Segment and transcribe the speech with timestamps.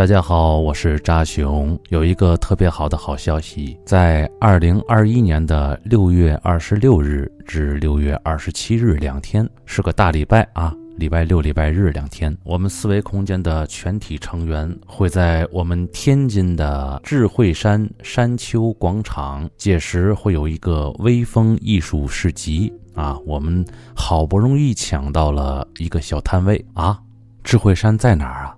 [0.00, 1.78] 大家好，我是扎熊。
[1.90, 10.74] 有一个特别好的好消息，在二零二一年的六月二十六日至六月二十七日两天，是个大礼拜啊！
[10.96, 23.18] 礼拜六、礼拜日两天，我们四维空间的全体成员会在我们天津的智慧山山丘广场，届时会有一个微风艺术市集啊！
[23.26, 23.62] 我们
[23.94, 26.98] 好不容易抢到了一个小摊位啊！
[27.44, 28.56] 智慧山在哪儿啊？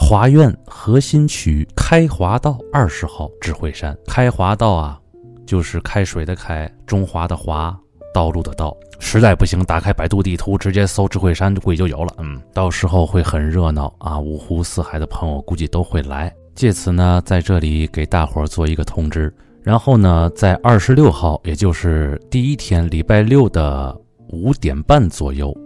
[0.00, 3.96] 华苑核心区开华道二十号智慧山。
[4.06, 4.98] 开华道啊，
[5.46, 7.78] 就是开水的开，中华的华，
[8.12, 8.76] 道路的道。
[8.98, 12.14] 实在不行，打开百度地图，直接搜智慧山，估计就有了。
[12.18, 16.34] 嗯，到时候会很热闹啊，五湖四海的朋友估计都会来。
[16.56, 19.32] 借此呢，在这里给大伙儿做一个通知。
[19.62, 23.96] 然后呢，在二十六号，也就是第一天礼拜六的
[24.30, 25.56] 五点半左右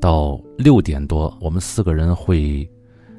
[0.00, 2.68] 到六点多，我们四个人会。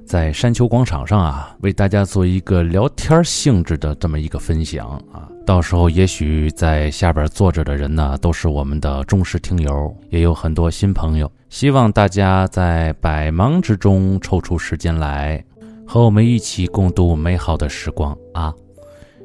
[0.10, 11.32] 在山丘广场上啊，为大家做一个聊天性质的这么一个分享啊，到时候也许在下边坐着的人呢，都是我们的忠实听友，也有很多新朋友。
[11.50, 15.46] 希望大家在百忙之中抽出时间来，
[15.86, 18.52] 和我们一起共度美好的时光啊！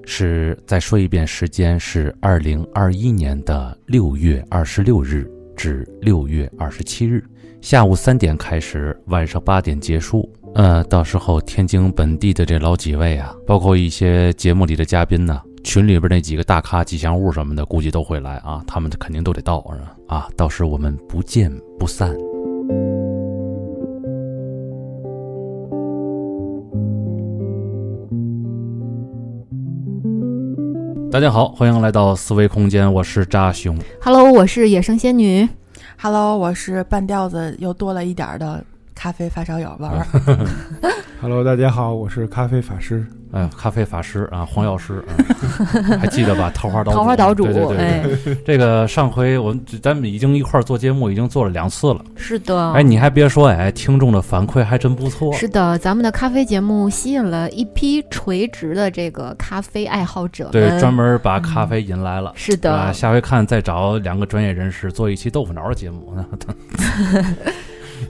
[0.05, 7.25] 是再说一遍，时间是二零二一年的六月二十六日至六月二十七日，
[7.65, 10.31] 下午三点开始，晚上八点结束。
[10.55, 19.65] 呃，到时候天津本地的这老几位啊，包括一些节目里的嘉宾呢，群里边那几个大咖、吉祥物什么的，估计都会来啊，他们肯定都得到
[20.07, 20.29] 啊。
[20.37, 22.15] 到时我们不见不散。
[31.11, 33.75] 大家好，欢迎来到思维空间，我是扎熊。
[34.03, 35.49] Hello，我是野生仙女。
[35.97, 38.63] Hello，我是半吊子又多了一点的。
[39.05, 40.07] 咖啡发烧友玩玩。
[41.21, 43.07] Hello，大家好，我是咖啡法师。
[43.33, 45.05] 哎，咖啡法师啊，黄药师，
[46.01, 46.51] 还记得吧？
[46.55, 48.35] 桃花岛桃花岛主，对对对。
[48.47, 52.03] 这个上回我们咱们已经一块儿做节目，已经做了两次了。
[52.17, 52.73] 是的。
[52.73, 55.31] 哎，你还别说，哎，听众的反馈还真不错。
[55.35, 62.33] 是的，咱们的咖啡节目吸引了一批垂直的这个咖啡爱好者，对，专门把咖啡引来了。
[62.37, 62.91] 是的。
[62.95, 66.11] 下回看再找两个专业人士做一期豆腐脑的节目。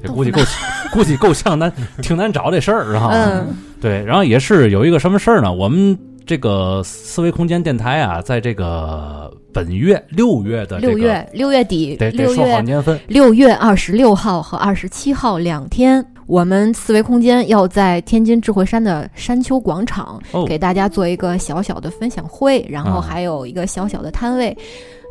[0.05, 0.41] 这估计够，
[0.93, 1.73] 估计够呛难，
[2.03, 3.09] 挺难找这事儿，是吧？
[3.13, 4.05] 嗯，对。
[4.05, 5.53] 然后也是有一个什么事儿呢？
[5.53, 13.01] 我们这个思维空间电台啊，在这个本月六月的六月六月底，得得说好年份。
[13.09, 24.57] 六月二十六号和二十七号两天，我们思维空间要在天津智慧山的山丘广场给大家做一个小小的分享会，然后还有一个小小的摊位。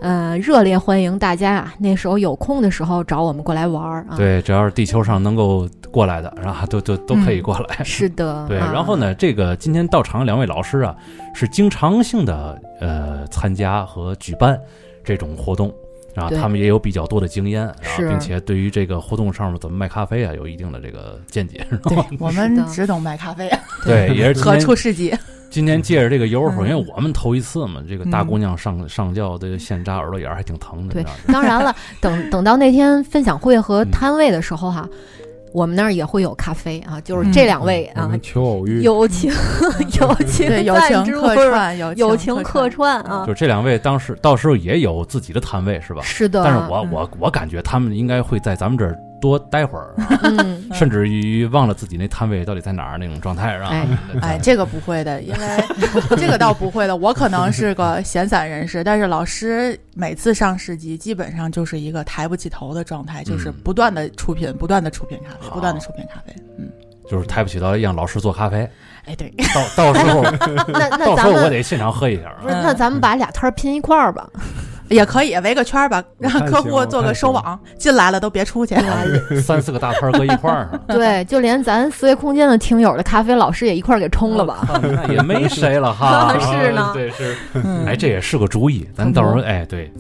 [0.02, 1.74] 呃，热烈欢迎大家啊！
[1.80, 4.18] 那时候有空的时候找我们过来玩儿啊。
[4.18, 7.84] 对，只要是地球上能够过来的，然后都都都可以过来。
[7.86, 8.46] 是的。
[8.50, 10.94] 对，然后呢，这个今天到场两位老师啊，
[11.34, 14.60] 是经常性的呃参加和举办
[15.06, 15.74] 这种活动，
[16.16, 21.66] 啊，他们也有比较多的经验，啊，并且对于这个活动上面怎么卖咖啡啊，有一定的这个见解。
[21.84, 23.50] 对， 我们只懂卖咖啡。
[23.86, 25.16] 对，也是何处是集。
[25.54, 30.96] 今天借着这个由头，因为我们头一次嘛，这个大姑娘上上轿，这个现扎耳朵眼还挺疼的。
[30.96, 34.90] 对，当然了，等 等到那天分享会和摊位的时候哈，
[35.54, 39.32] 我们那儿也会有咖啡啊，就是这两位啊，求偶遇，友情
[40.02, 46.02] 友情友情客串，友情客串啊，就这两位当时到时候也有自己的摊位是吧？
[46.02, 48.98] 是的，但是我我我感觉他们应该会在咱们这儿。
[49.24, 49.96] 多待会儿，
[50.76, 53.70] 甚至于忘了自己那摊位到底在哪儿那种状态，是吧？
[54.22, 55.64] 哎，这个不会的，因为
[56.18, 56.94] 这个倒不会的。
[56.94, 66.36] 我可能是个闲散人士，但是老师每次上市集，基本上就是一个抬不起头的状态，就是不断的出品，不断的出品咖啡，不断的出品咖啡。
[66.60, 66.70] 嗯，
[67.10, 68.70] 就是抬不起头，让老师做咖啡。
[69.06, 69.34] 哎，对，
[69.78, 70.22] 到到时候，
[70.68, 72.36] 那那到时候我得现场喝一下。
[72.42, 74.30] 不是，那咱们把俩摊拼一块儿吧。
[74.94, 78.76] 也可以围个圈儿吧，让客户做个收网，进来了都别出去。
[79.42, 84.60] 三四个大摊搁一块儿，对，就连咱思维空间的听友的咖啡老师也一块儿给冲了吧。
[85.10, 86.36] 也没谁了哈。
[86.40, 87.36] 是呢，对是，
[87.86, 89.92] 哎，这也是个主意，咱到时候哎对。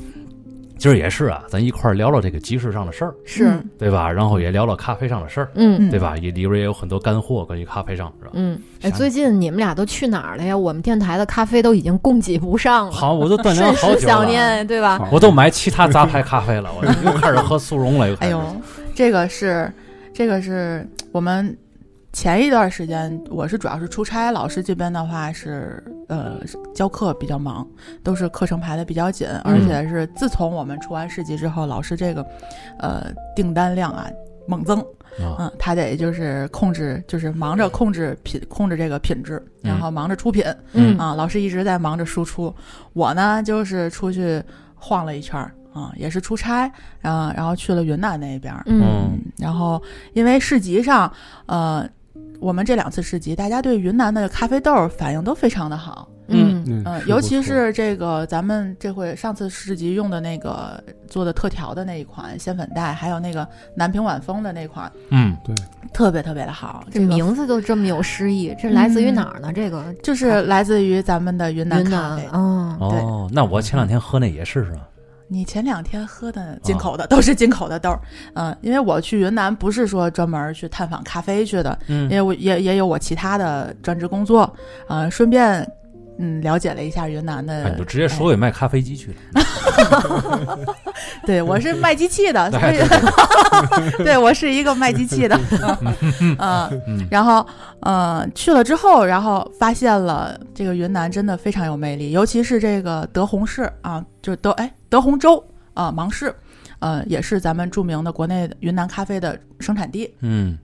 [0.83, 4.11] 今儿也是啊，咱一块儿聊聊这个集市上的事儿，是对吧？
[4.11, 6.17] 然后也聊聊咖啡上的事儿，嗯，对吧？
[6.17, 8.31] 也里边也有很多干货关于咖啡上，是吧？
[8.33, 10.57] 嗯，哎，最近你们俩都去哪儿了呀？
[10.57, 14.99] 我们电台的咖啡都已经供给不上了，好，我都断粮好久了，想念，对吧？
[15.09, 18.41] 我都买其他杂牌咖啡了，我又开始喝速溶了，又哎呦，
[18.93, 19.71] 这个是，
[20.13, 21.57] 这个是我们。
[22.13, 26.39] 前一段时间，我是主要是出差，老师这边的话是呃
[26.73, 27.67] 教课比较忙，
[28.03, 32.23] 都是课程排的比较紧，而且是自从我们出完市集之后，老师这个
[32.77, 34.07] 呃订单量啊
[34.47, 34.79] 猛增，
[35.19, 40.45] 嗯，他得就是控制，就是忙着控制品，控制这个品质，然后忙着出品。
[40.73, 42.53] 嗯啊，老师一直在忙着输出，
[42.93, 44.41] 我呢就是出去
[44.75, 46.71] 晃了一圈儿啊，也是出差，
[47.01, 48.53] 然后然后去了云南那边。
[48.67, 49.81] 嗯，然后
[50.13, 51.11] 因为市集上，
[51.47, 51.89] 呃，
[52.43, 56.09] 我们这两次市集，大家对云南的咖啡豆反应都非常的好。
[56.27, 65.55] 嗯嗯嗯，尤其是这个咱们这回上次市集用的那个做的特调的那一款鲜粉黛，还有那个南屏晚风的那款，嗯，对，
[65.93, 66.83] 特别特别的好。
[66.91, 69.53] 这名字都这么有诗意，这来自于哪儿呢？
[69.53, 74.79] 这个就是来自于咱们的云南咖啡。，哦，那我前两天喝那也是是吧？
[75.33, 77.99] 你前两天喝的进口的、都是进口的豆儿，
[78.35, 82.03] 嗯，因为我去云南不是说专门去探访咖啡去的，嗯。
[82.03, 84.53] 因为我也也有我其他的专职工作，
[84.89, 85.67] 嗯、顺便
[86.17, 89.15] 嗯了解了一下云南的，哎，你就直接说给卖咖啡机去了。
[89.33, 89.43] 哎
[91.25, 95.39] 对我是卖机器的， 所哎以对 我是一个卖机器的，
[96.19, 97.45] 嗯，嗯然后
[97.81, 105.43] 嗯去了之后，然后发现了这个云南真的非常有魅力，尤其是这个德宏市啊，就德哎德宏州
[105.73, 106.33] 啊芒市，
[106.79, 110.13] 呃也是咱们著名的国内云南咖啡的生产地。
[110.19, 110.57] 嗯，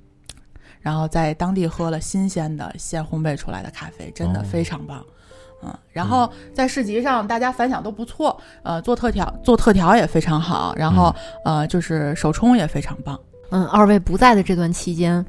[0.81, 5.03] 然后在当地喝了新鲜的现烘焙出来的咖啡，真的哦非常棒。
[5.61, 11.13] 嗯，然后在市集上，大家反响都不错，呃，做特调做特调也非常好，然后、
[11.43, 13.19] 呃，就是手冲也非常棒。
[13.51, 15.25] 嗯，二位不在的这段期间，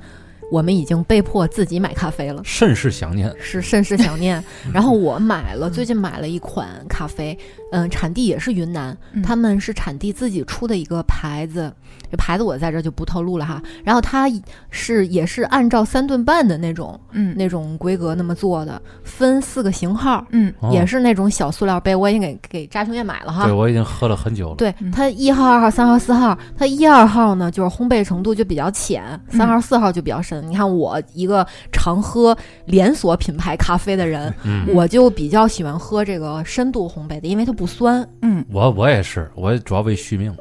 [0.51, 2.43] 我们已经被迫自己买咖啡了。
[2.45, 3.33] 甚是想念。
[3.41, 4.43] 是甚是想念。
[4.73, 7.37] 然后我买了，最近买了一款咖啡，
[7.73, 11.73] 嗯，产地也是云南，嗯他们是产地自己出的一个牌子，
[12.11, 13.63] 这牌子我在这儿就不透露了哈。
[13.85, 14.29] 然后它
[14.71, 23.53] 是也是按照三顿半的那种嗯那种规格那么做的，分四个型号，嗯哦也是那种小塑料杯，我已经给给扎熊也买了哈对，。
[23.53, 24.57] 我已经喝了很久了。
[24.57, 30.40] 对嗯它一号、二号、三号、四号，它一二号呢就是烘焙程度就比较浅，三号、四号就比较深。
[30.41, 40.35] 你看我一个常喝连锁品牌咖啡的人，嗯，我就比较喜欢喝这个深度烘焙的，因为它不酸嗯我我也是，我主要为续命。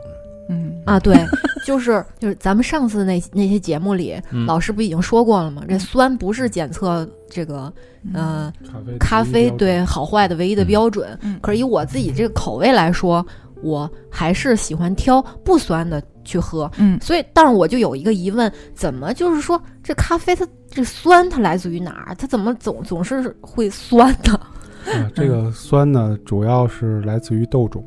[0.49, 0.99] 嗯啊。
[0.99, 1.15] 对，
[1.65, 5.63] 就是就是咱们上次那那些节目里，嗯老师不已经说过了吗？
[5.67, 7.71] 这酸不是检测这个
[8.13, 11.17] 呃咖啡咖啡对好坏的唯一的嗯标准。
[11.21, 13.23] 嗯，可是以我自己这个口味来说，
[13.61, 16.69] 我还是喜欢挑不酸的去喝。
[16.77, 22.15] 嗯所以，但是我就有一个疑问：怎么就是说这咖啡它这酸它来自于哪儿？
[22.15, 24.39] 它怎么总总是会酸呢？
[24.85, 27.83] 啊，这个酸呢，主要是来自于豆种，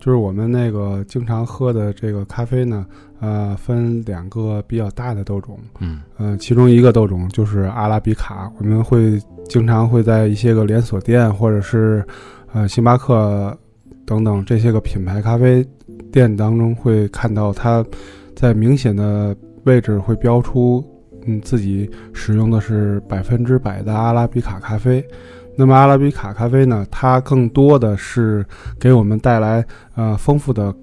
[0.00, 2.84] 就是我们那个经常喝的这个咖啡呢，
[3.20, 12.04] 呃，分两个比较大的豆种，嗯呃，其中一个豆种就是阿拉比卡，我们会经常会在一些个连锁店或者是
[12.52, 13.56] 呃星巴克
[14.04, 15.66] 等等这些个品牌咖啡
[16.12, 17.84] 店当中会看到它
[18.34, 20.84] 在明显的位置会标出，
[21.26, 25.04] 嗯，自己使用的是百分之百的阿拉比卡咖啡。
[25.56, 28.44] 那么阿拉比卡咖啡呢，它更多的是
[28.78, 29.64] 给我们带来
[29.94, 30.74] 呃丰富的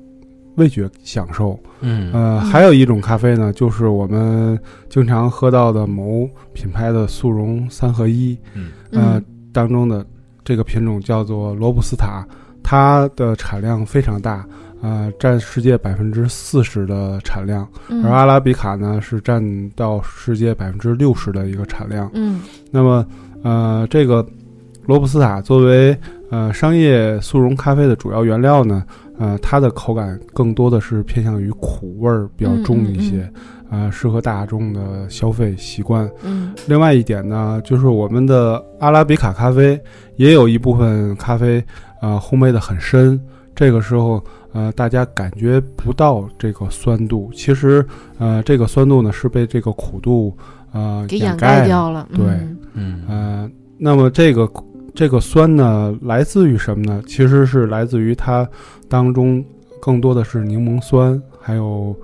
[0.56, 1.58] 味觉享受。
[1.81, 4.60] 嗯呃，嗯还有一种咖啡呢，就是我们
[4.90, 10.04] 经常喝到的某品牌的速溶三合一，嗯呃嗯当中的
[10.44, 12.28] 这个品种叫做罗布斯塔，
[12.64, 14.44] 它的产量非常大，
[14.83, 19.42] 呃，占世界百分之四十的产量，嗯而阿拉比卡呢是占
[19.78, 22.11] 到世界百分之六十的一个产量。
[22.13, 23.07] 嗯那么，
[23.44, 24.25] 呃，这个
[24.85, 25.97] 罗布斯塔作为
[26.30, 28.83] 呃商业速溶咖啡的主要原料呢，
[29.18, 33.31] 呃，它的口感更多的是偏向于苦味儿比较重一些，
[33.71, 36.11] 呃，适合大众的消费习惯。
[36.25, 39.80] 嗯另外一点呢，就是我们的阿拉比卡咖啡
[40.18, 41.63] 也有一部分咖啡，
[42.02, 43.18] 呃，烘焙的很深，
[43.56, 44.21] 这个时候。
[44.54, 47.86] 呃，大家感觉不到这个酸度，其实，
[48.19, 50.38] 呃，这个酸度呢是被这个苦度，
[50.72, 52.07] 呃，给掩盖盖掉了。
[52.14, 52.26] 对。
[52.26, 52.62] 嗯。
[52.74, 53.04] 嗯。
[53.10, 54.48] 呃，那么这个
[54.94, 57.02] 这个酸呢，来自于什么呢？
[57.07, 58.48] 其实是来自于它
[58.88, 59.44] 当中
[59.81, 61.95] 更多的是柠檬酸，还有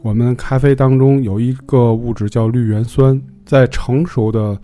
[0.00, 4.58] 我们咖啡当中有一个物质叫绿原酸，在成熟的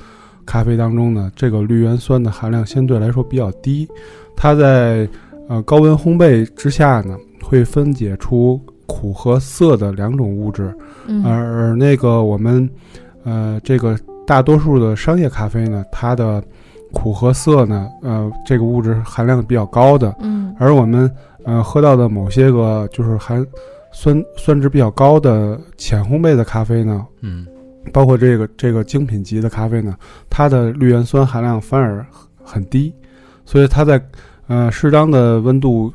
[0.46, 3.86] 咖啡当中呢，这个绿原酸的含量相对来说比较低，
[4.34, 5.06] 它在
[5.48, 10.74] 呃高温烘焙之下呢，会分解出苦和涩的两种物质，
[11.06, 11.24] 嗯。
[11.24, 12.68] 而而那个我们，
[13.24, 16.42] 呃，这个大多数的商业咖啡呢，它的
[16.92, 20.54] 苦和涩呢，呃，这个物质含量比较高的，嗯。
[20.58, 21.10] 而我们
[21.44, 23.44] 呃喝到的某些个就是含
[23.92, 27.46] 酸酸值比较高的浅烘焙的咖啡呢，嗯。
[27.90, 29.96] 包括这个这个精品级的咖啡呢，
[30.28, 32.04] 它的绿原酸含量反而
[32.42, 32.92] 很低，
[33.46, 33.98] 所以它在
[34.48, 35.92] 呃适当的温度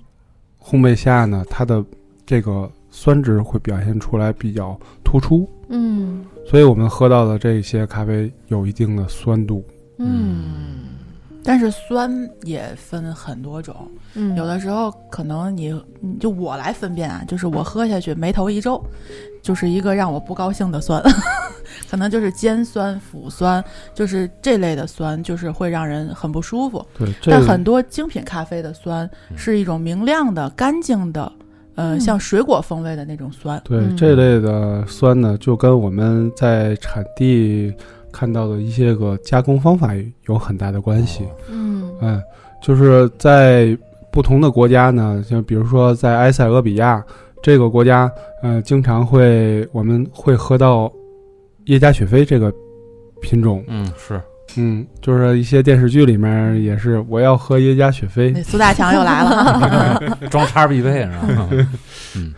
[0.62, 1.84] 烘焙下呢，它的
[2.26, 5.48] 这个酸值会表现出来比较突出。
[5.68, 9.64] 嗯所以我们喝到的这些咖啡有一定的酸度。
[9.98, 10.93] 嗯
[11.44, 13.76] 但是酸也分很多种，
[14.16, 18.82] 嗯，有的时候可能你你就我来分辨啊，就是我喝下去眉头一皱，
[19.42, 21.04] 就是一个让我不高兴的酸，
[21.92, 26.86] 可能就是尖酸、腐酸，就是这类的酸，就是会让人很不舒服。
[26.98, 29.38] 对，但很多精品咖啡的酸嗯。
[29.38, 31.32] 是一种明亮的、干净的，
[31.76, 32.00] 呃，嗯。
[32.00, 33.62] 像水果风味的那种酸。
[33.66, 33.98] 对嗯。
[33.98, 37.74] 这类的酸呢，就跟我们在产地
[38.14, 39.92] 看到的一些个加工方法
[40.28, 41.26] 有很大的关系。
[41.50, 42.22] 嗯嗯，
[42.62, 43.78] 就是在
[44.12, 47.04] 不同的国家呢，像比如说在埃塞俄比亚
[47.42, 48.10] 这个国家，
[48.42, 50.90] 呃，经常会我们会喝到
[51.66, 52.54] 耶加雪菲这个
[53.22, 53.64] 品种。
[53.68, 54.22] 嗯，是，
[54.56, 58.34] 嗯，就是一些电视剧里面也是，我要喝耶加雪菲。
[58.44, 61.50] 苏大强又来了， 装叉必备，是吧？
[62.16, 62.34] 嗯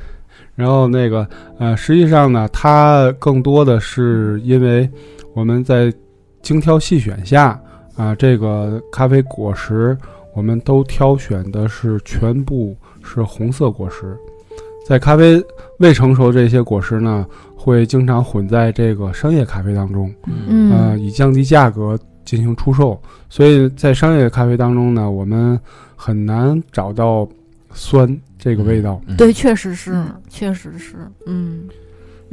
[0.55, 1.27] 然后那个
[1.59, 4.89] 呃，实际上呢，它更多的是因为
[5.35, 5.93] 我们在
[6.41, 7.61] 精挑细选下
[7.95, 9.97] 啊、这个咖啡果实
[10.33, 14.17] 我们都挑选的是全部是红色果实，
[14.85, 15.41] 在咖啡
[15.79, 17.25] 未成熟这些果实呢，
[17.55, 23.01] 会经常混在这个商业咖啡当中，嗯呃，以降低价格进行出售。
[23.29, 25.57] 所以在商业咖啡当中呢，我们
[25.95, 27.27] 很难找到
[27.73, 29.01] 酸这个味道。
[29.07, 31.63] 嗯对，确实是嗯，确实是，嗯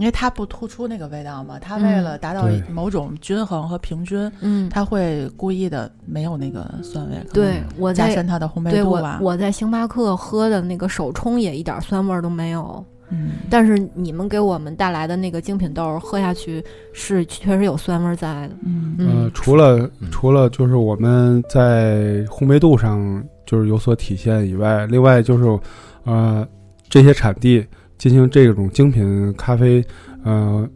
[0.02, 9.20] 因为它不突出那个味道嘛，它为了达到某种均衡和平均，嗯，它会故意的没有那个酸味，对我在加深它的烘焙度吧。
[9.22, 16.60] 我在星巴克喝的那个手冲也一点酸味儿都没有，嗯，但是你们给我们带来的那个精品豆儿喝下去
[16.92, 18.96] 是确实有酸味儿在的，嗯。
[18.98, 25.60] 呃嗯，除了嗯除了就是我们在烘焙度上就是有所体现以外，另外就是，
[26.02, 26.44] 呃，
[26.88, 27.64] 这些产地
[28.02, 29.80] 进行这种精品咖啡，
[30.24, 30.68] 呃，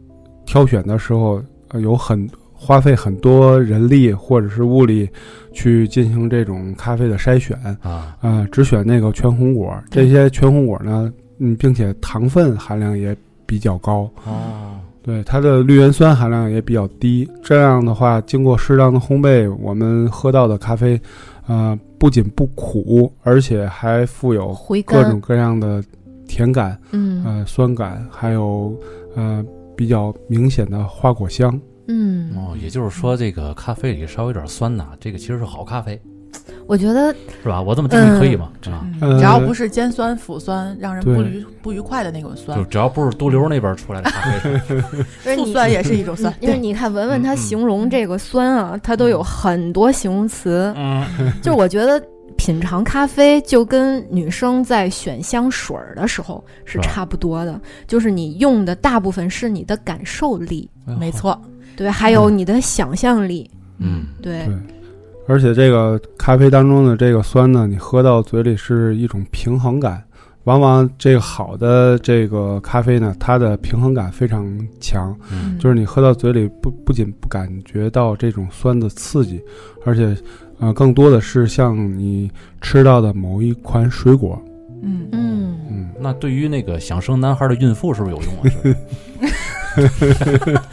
[0.45, 5.09] 挑选的时候，呃、有很花费很多人力或者是物力
[5.51, 13.13] 去进行这种咖啡的筛选，啊，啊、只选那个全红果，这些全红果呢，嗯，并且糖分含量也
[13.45, 14.09] 比较高。
[14.25, 20.97] 啊，对它的绿原酸含量也比较低，这样的话，经过适当的烘焙，我们喝到的咖啡，
[21.45, 24.55] 呃，不仅不苦，而且还富有
[24.85, 25.83] 各种，各样的
[26.27, 27.23] 甜感、嗯。
[27.25, 28.77] 呃酸感，还有
[29.15, 29.43] 呃
[29.75, 31.59] 比较明显的花果香。
[31.87, 35.97] 嗯，哦，也就是说，这个咖啡里稍微有点酸呐，这个其实是好咖啡，
[36.67, 37.61] 我觉得是吧？
[37.61, 38.51] 我这么定义可以吗？
[38.65, 39.11] 啊，嗯。
[39.11, 42.57] 呃只要不是尖酸、腐酸，让人不愉不愉快的那种酸。
[42.57, 44.81] 就，只要不是毒瘤那边出来的咖啡，
[45.37, 46.33] 醋酸也是一种酸。
[46.41, 51.05] 因为你看文文他形容这个酸啊，他都有很多形容词，嗯，
[51.41, 52.03] 就我觉得
[52.47, 61.37] 品尝咖啡就跟女生在选香水儿的时候是差不多的，就是你用的大部分是你的感受力，没，错，
[61.75, 64.55] 对，还有你的想象力，嗯，对，对，
[65.27, 70.01] 而且这个咖啡当中的这个酸呢，你喝到嘴里是一种平衡感。
[70.45, 79.41] 往往这个好的这个咖啡呢，它的平衡感非常强，嗯就是你喝到嘴里不不仅不感觉到这种酸的刺激，
[79.83, 80.15] 而且，
[80.59, 82.29] 呃，更多的是像你
[82.61, 84.41] 吃到的某一款水果。
[84.81, 88.43] 嗯嗯，嗯，那对于那个想生男孩的孕妇是不是有用啊？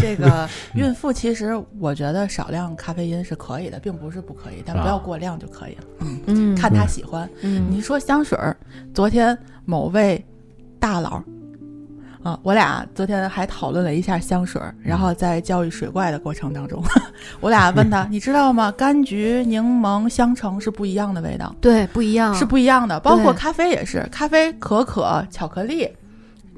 [0.00, 5.84] 这个孕妇其实我觉得少量咖啡因是可以的，并不是不可以，但不要过量就可以了。
[6.00, 7.28] 嗯，嗯，看他喜欢。
[7.42, 8.56] 嗯，你说香水儿，
[8.94, 10.22] 昨天某位
[10.78, 11.22] 大佬。
[12.26, 16.82] 啊，我俩昨天还讨论了一下香水儿，然后在教育水怪的过程当中，
[17.38, 18.74] 我俩问他， 你知道吗？
[18.76, 22.98] 柑橘、柠檬、香橙是不一样的味道，对不一样，是不一样的。
[22.98, 25.88] 包括咖啡也是，咖啡、可可、巧克力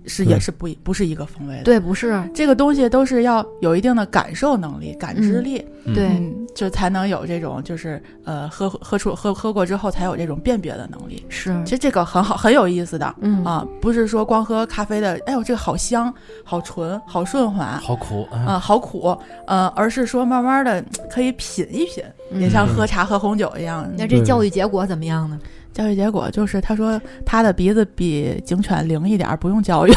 [0.09, 1.63] 是也是不一不是一个风味的。
[1.63, 11.25] 对，不是，这个东西都是要有一定的感受能力、感知力，嗯对嗯，就才能有这种就是呃喝喝出喝喝过之后才有这种辨别的能力。
[11.29, 13.15] 是，其实这个很好，很有意思的。
[13.21, 16.13] 嗯啊，不是说光喝咖啡的，哎呦，这个好香、
[16.43, 18.39] 好纯、好顺滑，好苦啊！
[18.47, 22.03] 啊，好苦，呃，而是说慢慢的可以品一品，
[22.41, 23.89] 也像喝茶、喝红酒一样。
[23.97, 25.39] 那这教育结果怎么样呢？
[25.79, 29.93] 教育结果就是，他说他的鼻子比警犬灵一点儿，不用教育。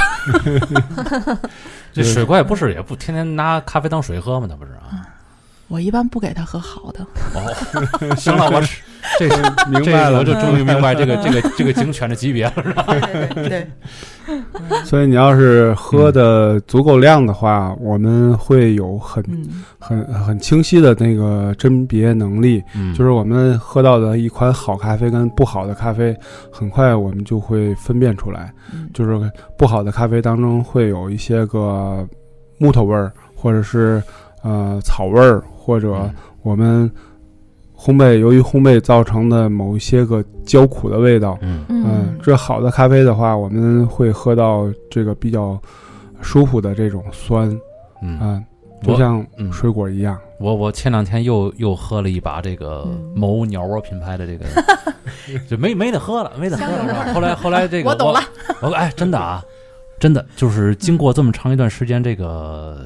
[1.91, 4.45] 这水怪不是也不天天拿咖啡当水喝吗？
[4.47, 5.01] 他不是啊？
[5.67, 8.61] 我一般不给他喝好的，哦，行了，我
[9.17, 12.83] 这是明白了这我就终于明白这个 这个这个警犬的级别了，是吧？
[12.88, 13.71] 对对对，
[14.86, 19.63] 所以你要是喝的足够量的话，我们会有很嗯。
[19.80, 22.94] 很很清晰的那个甄别能力，嗯。
[22.94, 26.16] 就是我们喝到的一款好咖啡跟不好的咖啡，
[26.51, 28.54] 很快我们就会分辨出来。
[28.74, 29.20] 嗯，就是
[29.58, 32.08] 不好的咖啡当中会有一些个
[32.58, 34.01] 木头味儿，或者是
[34.44, 36.10] 呃草味儿，或者
[36.44, 36.90] 我们
[37.81, 41.35] 烘焙由于烘焙造成的某一些个焦苦的味道。
[41.41, 45.59] 嗯嗯，这好的咖啡的话，我们会喝到这个比较
[46.21, 47.50] 舒服的这种酸，
[48.03, 48.43] 嗯，啊，
[48.83, 50.15] 就像嗯水果一样。
[50.39, 54.45] 我我前两天又又喝了一把这个嗯某鸟窝品牌的这个，
[55.50, 57.13] 就没没得喝了，没得喝了。
[57.15, 58.19] 后来后来这个 我懂了，
[58.61, 59.43] 我哎，真的啊，
[60.00, 62.77] 真的就是经过这么长一段时间这个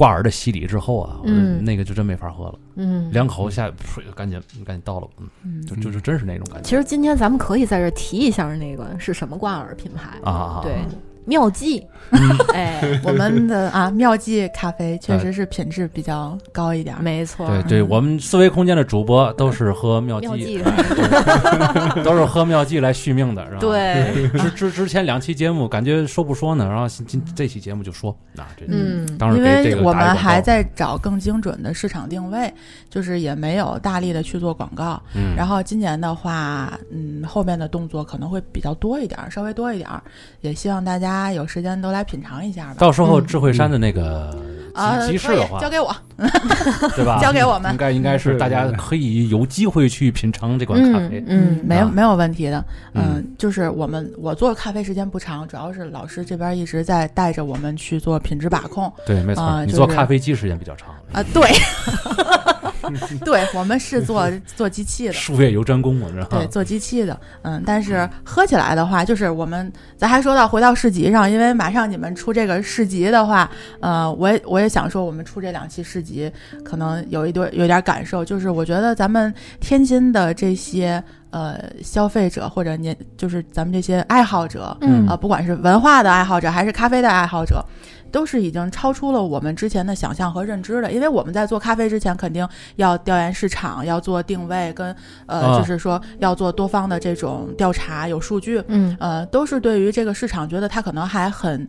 [0.00, 1.62] 挂耳的洗礼之后啊，嗯。
[1.62, 5.66] 那个就真没法喝了，嗯，两口下水赶紧赶紧倒了，嗯，嗯。
[5.66, 6.66] 就就就真是那种感觉。
[6.66, 10.18] 其实今天咱们可以在这提一下那个是什么挂耳品牌。
[10.24, 10.78] 啊，对，
[11.24, 12.20] 妙计，嗯。
[12.54, 17.02] 哎， 我们的啊妙计咖啡确实是品质比较高一点儿。
[17.02, 20.62] 没错，对对，我们四维空间的主播都是喝妙计，妙计，
[22.02, 23.58] 都是喝妙计来续命的，是吧？。
[23.60, 32.52] 对，之之之前两期节目感觉说不说呢，然后今今这期节目就说啊，这嗯，当时因为我们还在找更精准的市场定位，
[32.88, 35.00] 就是也没有大力的去做广告。
[35.14, 40.02] 嗯，然后今年的话，嗯，后面的动作可能会比较多一点儿，稍微多一点儿，
[40.40, 42.74] 也希望大家有时间都来品尝一下吧。
[42.78, 44.36] 到时候嗯智慧山的那个
[44.74, 45.94] 啊，集集市的话，交给我，
[46.96, 47.18] 对吧？
[47.22, 51.58] 交给我们应该应该是大家可以有机会去品尝这款咖啡嗯。
[51.58, 52.64] 嗯，没有啊没有问题的。
[52.94, 61.22] 嗯嗯，就是我们我做咖啡时间不长，主要是老师这边一直在带着我们去做品质把控对，没错，你做咖啡机时间比较长，啊。
[61.34, 61.42] 对，
[63.24, 65.12] 对我们是做 做机器的。
[65.12, 66.26] 术业有专攻，我知道。
[66.26, 76.30] 对，做机器的，嗯，但是喝起来的话，就是我们咱还说到回到市集上，因为马上你们出这个市集的话，呃，我也我也想说，我们出这两期市集，
[76.64, 87.64] 可能有一堆有点感受，就是我觉得咱们天津的这些呃消费者或者年，就是咱们这些爱好者，嗯啊、不管是文化的爱好者还是咖啡的爱好者，
[88.10, 90.90] 都是已经超出了我们之前的想象和认知的。
[90.90, 92.46] 因为我们在做咖啡之前，肯定
[92.76, 94.94] 要调研市场，要做定位，跟
[95.26, 101.68] 呃，啊就是说要做多方的这种调查，有数据，嗯呃，都是对于这个市场觉得它可能还很、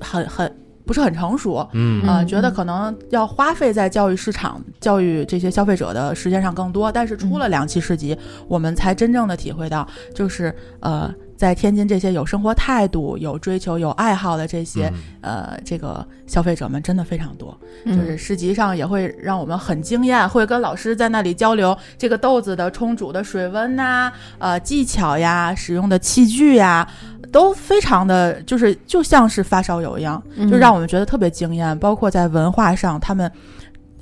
[0.00, 0.52] 很、很
[0.86, 1.66] 不是很成熟。
[1.72, 8.16] 嗯啊、嗯觉得可能要花费在教育市场、教育这些消费者的时间上更多，但是出了两期市集，
[8.48, 17.58] 我们才真正的体会到，就是呃，在天津这些有生活态度、有追求、有爱好的这些、嗯呃这个消费者们真的非常多。
[17.84, 26.88] 嗯就是市集上也会让我们很惊艳，会跟老师在那里交流这个豆子的冲煮的水温呐、呃技巧呀、使用的器具呀，
[27.32, 31.76] 都非常的就是就像是发烧友一样，嗯就让我们觉得特别惊艳。
[31.78, 33.30] 包括在文化上，他们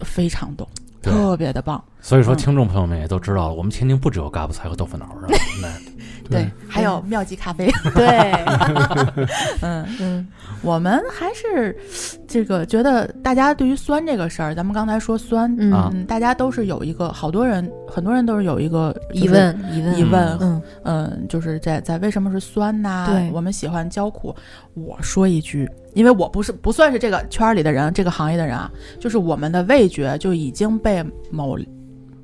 [0.00, 0.68] 非常懂，
[1.00, 1.82] 特别的棒。
[2.00, 5.38] 所以说，嗯听众朋友们也都知道了，我们天津不只有嘎巴菜和豆腐脑，是吧？
[5.62, 5.68] 那
[6.32, 7.70] 对，还有妙计咖啡。
[7.94, 8.32] 对，
[9.62, 10.28] 嗯，嗯
[10.62, 11.76] 我们还是
[12.26, 16.04] 这个觉得大家对于酸这个事儿，咱们刚才说酸，嗯。
[16.06, 19.98] 大家都是有一个，好多人，很多人都是有一个疑问疑问。
[19.98, 20.62] 疑问，嗯。
[20.84, 23.06] 嗯，就是在在为什么是酸呐？
[23.08, 23.30] 对。
[23.32, 24.34] 我们喜欢焦苦。
[24.74, 31.58] 我说一句，因为我不是不算是这个圈儿里的人，这个行业的人啊，就是我们的味觉就已经被某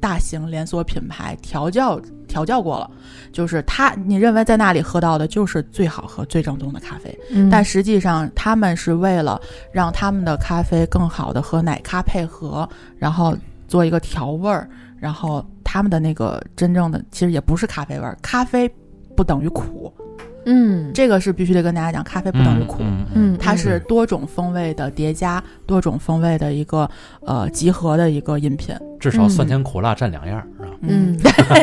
[0.00, 2.88] 大型连锁品牌调教调教过了，
[3.32, 9.40] 就是他你认为在那里喝到的就是最好喝、最正宗的咖啡，嗯，但实际上他们是为了
[9.72, 13.36] 让他们的咖啡更好的和奶咖配合，然后
[13.66, 18.70] 做一个调味儿，然后他们的那个真正的其实也不是咖啡味儿，咖啡
[19.16, 19.92] 不等于苦，
[20.50, 22.78] 嗯这个是必须得跟大家讲，咖啡不等于苦。
[22.80, 26.88] 嗯嗯，它是多种风味的叠加，多种风味的一个
[27.26, 28.74] 呃集合的一个饮品。
[28.98, 30.72] 至少酸甜苦辣占两样，是吧？
[30.80, 31.16] 嗯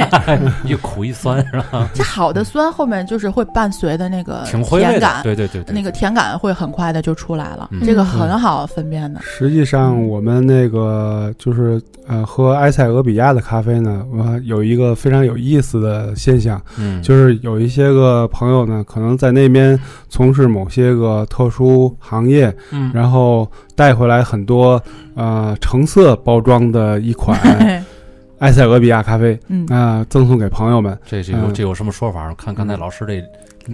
[0.63, 1.89] 一苦一酸，是吧？
[1.93, 4.63] 这好的酸后面就是会伴随的那个甜
[5.01, 9.19] 感，对对对对，那个甜感会很快的就出来了，嗯这个很好分辨的。
[9.21, 24.81] 实际上，我们那个就是呃，喝埃塞俄比亚的咖啡呢，我有一个非常有意思的现象，嗯，就是有一些个朋友呢，可能在那边从事某些个特殊行业，嗯，然后带回来很多
[25.15, 27.39] 呃橙色包装的一款
[28.39, 30.97] 埃塞俄比亚咖啡嗯，啊、赠送给朋友们。
[31.05, 32.33] 这这有嗯这有什么说法？
[32.35, 33.23] 看刚才老师这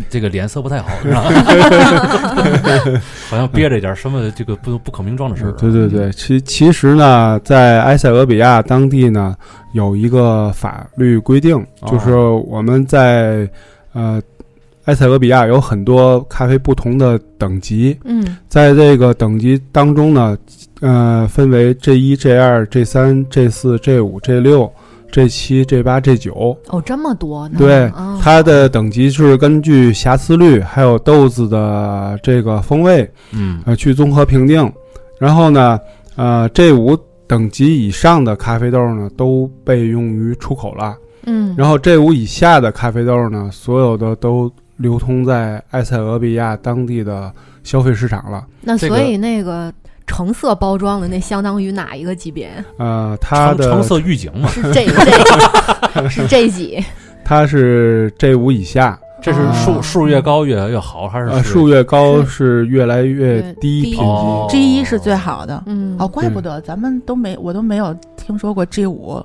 [0.10, 1.24] 这个脸色不太好， 是吧？
[3.30, 5.52] 好像憋着一点什么这个不不可名状的事儿。
[5.54, 9.36] 对对对，其其实呢，在埃塞俄比亚当地呢，
[9.74, 13.50] 有一个法律规定，哦就是我们在
[13.94, 14.22] 呃
[14.86, 20.38] 埃塞俄比亚有很多咖啡不同的等级，嗯在这个等级当中呢，
[20.82, 24.72] 呃，分为 G 一、G 二、G 三、G 四、G 五、G 六
[25.12, 26.58] G 七、G 八、G 九。
[26.70, 27.56] 哦，这么多呢？
[27.60, 34.72] 对，哦、它的等级是根据瑕疵率还有豆子的这个风味，嗯呃，去综合评定。
[35.20, 35.80] 然后呢，
[36.16, 40.98] 呃，G 五等级以上的咖啡豆呢，都被用于出口了。
[41.28, 47.32] 嗯，然后 G 五以下的咖啡豆呢，所有的都流通在埃塞俄比亚当地的
[47.64, 48.46] 消费市场了。
[48.62, 49.72] 那所以那个
[50.08, 52.52] 橙色包装的那相当于哪一个级别？
[52.78, 54.86] 呃，它的橙橙色预警嘛，是这
[55.94, 56.84] 这是这几？
[57.24, 64.02] 它是 G 五以下，这是哦数数越高越越好，还是呃，数越高是越来越越低低品级。
[64.02, 65.64] 哦 G 一是最好的。
[65.68, 69.24] 嗯，哦，怪不得咱们都没，我都没有听说过 G 五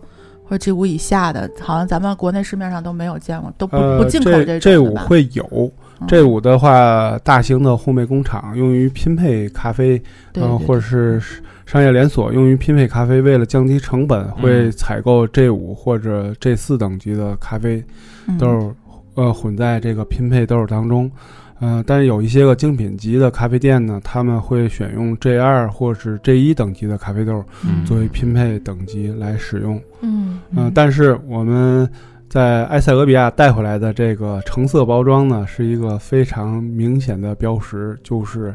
[0.48, 4.94] 或者 G 五以下的，好像咱们国内市面上都没有见过，都不呃，不进口这种 G 五？
[4.94, 10.00] 会有，嗯 G 五的话，大型的烘焙工厂用于拼配咖啡，
[10.34, 11.20] 嗯，或者是
[11.66, 17.84] 商业连锁用于拼配咖啡，为了降低成本，会嗯采购 G 五或者 G 四等级的咖啡
[18.28, 18.74] 嗯豆，
[19.14, 21.10] 呃，混在这个拼配豆当中。
[21.58, 27.84] 呃，但是有一些个精品级的咖啡店呢，他们会选用 G 二或是 G 一等级的咖啡豆嗯。
[27.84, 29.80] 作为拼配等级来使用。
[30.02, 31.88] 嗯嗯、但是我们
[32.28, 38.54] 在埃塞俄比亚带回来的这个橙色包装呢，是一个非常明显的标识，就是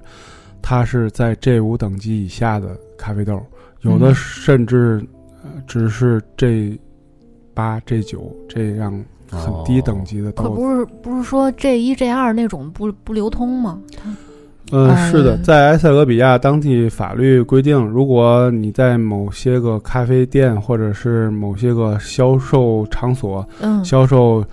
[0.62, 3.44] 它是在 G 五等级以下的咖啡豆，
[3.82, 4.16] 有的嗯。
[4.16, 5.04] 甚至
[5.44, 6.80] 呃只是 G
[7.56, 10.56] 八、G 九这样很低等级的可豆子。
[10.56, 13.80] 不是不是说 G 一 G 二那种不不流通吗？
[14.72, 24.46] 嗯，呃是的，在埃塞俄比亚当地法律规定，如果你在某些个咖啡店或者是某些个销售场所嗯，销售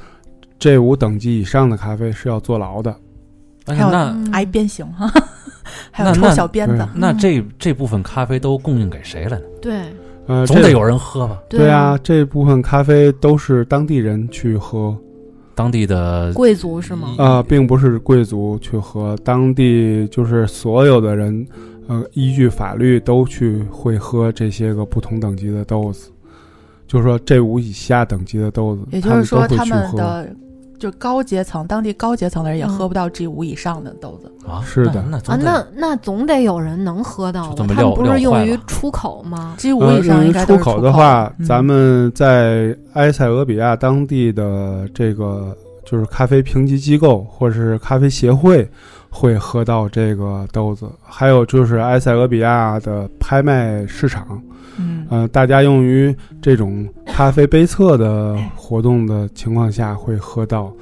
[0.58, 2.94] G 五等级以上的咖啡是要坐牢的。
[3.66, 5.06] 还有哎那嗯挨鞭刑哈，
[5.90, 6.86] 还有那抽小鞭子对。
[6.94, 9.44] 那这这部分咖啡都供应给谁了呢？
[9.60, 9.82] 对
[10.28, 11.42] 呃，这总得有人喝吧？
[11.48, 14.94] 对啊，这部分咖啡都是当地人去喝，
[15.54, 17.14] 当地的贵族是吗？
[17.18, 21.46] 啊、并不是贵族去喝，当地就是所有的人，
[21.86, 26.10] 呃，依据法律都去会喝这些个不同等级的豆子，
[26.86, 29.96] 就是说这五以下等级的豆子，也就是说，他他们都会去喝。
[29.96, 30.36] 们的
[30.78, 34.32] 就高阶层、当地高阶层的人也嗯喝不到 G 五以上的豆子。
[34.48, 37.50] 啊，是的啊，那那总得那那总得有人能喝到吧？
[37.50, 48.66] 就这么他们不是用于出口吗？G 五呃，以上应该都是出口的话，嗯咱们在埃塞俄比亚当地的这个就是咖啡评级机构或者是咖啡协会
[49.10, 54.40] 会喝到这个豆子，还有就是埃塞俄比亚的拍卖市场，
[54.78, 56.86] 嗯呃，大家用于这种
[57.18, 60.72] 咖啡杯测的活动的情况下，会喝到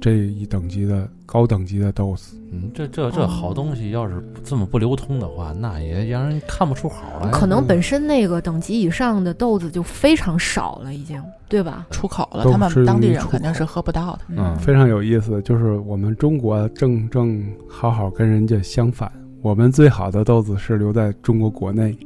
[0.00, 2.36] 这一等级的高等级的豆子。
[2.50, 7.30] 嗯，这这这哦好东西要是这么不流通的话，那也让人看不出好来。
[7.30, 11.86] 可能本身那个等级以上的豆子就非常少了，已经，对吧？
[11.92, 14.22] 出口了，他们当地人肯定是喝不到的。
[14.30, 19.08] 嗯非常有意思，就是我们中国正正好好跟人家相反，
[19.40, 21.96] 我们最好的豆子是留在中国国内，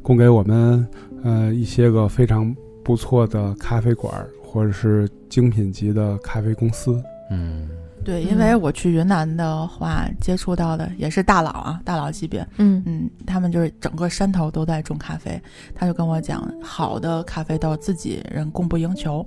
[0.00, 0.88] 供给我们
[1.22, 2.56] 呃一些个非常
[2.86, 7.02] 不错的咖啡馆儿或者是精品级的咖啡公司。
[7.32, 7.68] 嗯，
[8.04, 12.46] 对，嗯因为我去云南的话，接触到的也是大佬啊，大佬级别。
[12.58, 15.42] 嗯嗯，他们就是整个山头都在种咖啡，
[15.74, 19.26] 他就跟我讲，好的咖啡豆自己人供不应求，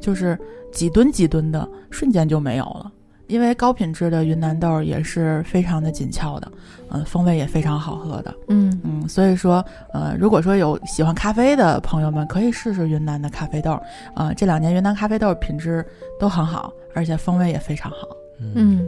[0.00, 0.36] 就是
[0.72, 2.92] 几吨几吨的，瞬间就没有了。
[3.26, 6.50] 因为高品质的云南豆也是非常的紧俏的，
[6.90, 8.80] 嗯、风味也非常好喝的，嗯。
[8.84, 13.80] 嗯，所以说，呃，如果说有喜欢咖啡的朋友们，可以试试云南的咖啡豆，
[14.14, 15.84] 啊、这两年云南咖啡豆品质
[16.20, 17.98] 都很好，而且风味也非常好，
[18.54, 18.86] 嗯。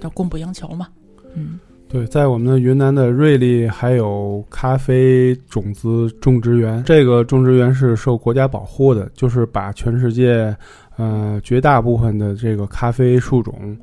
[0.00, 0.86] 就供不应求嘛，
[1.34, 1.58] 嗯。
[1.88, 10.54] 对，在我们的云南的瑞丽还有咖啡种子种植园，这个种植园是受国家保护的，就是把全世界
[10.98, 13.74] 呃绝大部分的这个咖啡树种，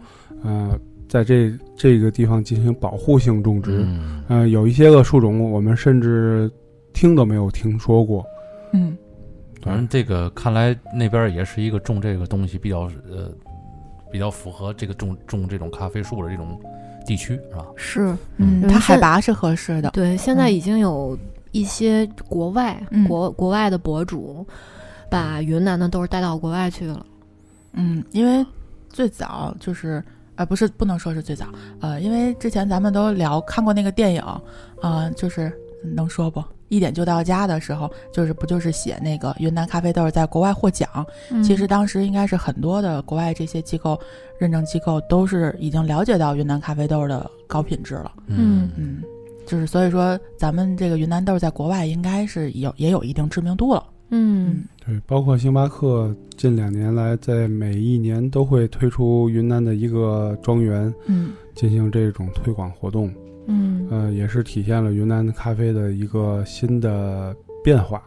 [0.43, 0.77] 呃，
[1.09, 3.83] 在这这个地方进行保护性种植。
[3.83, 6.51] 嗯呃，有一些个树种我们甚至
[6.93, 8.23] 听都没有听说过。
[8.73, 8.95] 嗯，
[9.61, 13.31] 反正这个看来那边也是一个种这个东西比较呃
[14.11, 16.59] 比较符合这个种种这种咖啡树的这种
[17.05, 17.65] 地区是吧？
[17.75, 18.01] 是
[18.37, 19.89] 嗯，嗯它海拔是合适的。
[19.91, 21.17] 对，现在嗯已经有
[21.51, 24.45] 一些国外、嗯国国外的博主
[25.15, 27.05] 把云南的豆儿带到国外去了。
[27.71, 28.45] 嗯，因为
[28.89, 30.03] 最早就是
[30.35, 31.45] 呃，不是不能说是最早，
[31.79, 34.21] 呃，因为之前咱们都聊看过那个电影，
[34.81, 35.49] 呃，就是
[35.95, 36.43] 能说不？
[36.67, 40.89] 一点就到家的时候，就是不就是写那个云南咖啡豆在国外获奖？
[41.29, 43.97] 嗯其实当时应该是很多的国外这些机构
[44.39, 48.11] 认证机构都是已经了解到云南咖啡豆的高品质了。
[48.27, 49.01] 嗯嗯，
[49.45, 53.83] 就是所以说咱们这个云南豆在国外应该是有也有一定知名度了。
[54.09, 63.11] 嗯，对，包括星巴克近两年来在每一年都会推出云南的一个庄园，嗯，进行这种推广活动。
[63.47, 68.03] 嗯，呃，也是体现了云南咖啡的一个新的变化。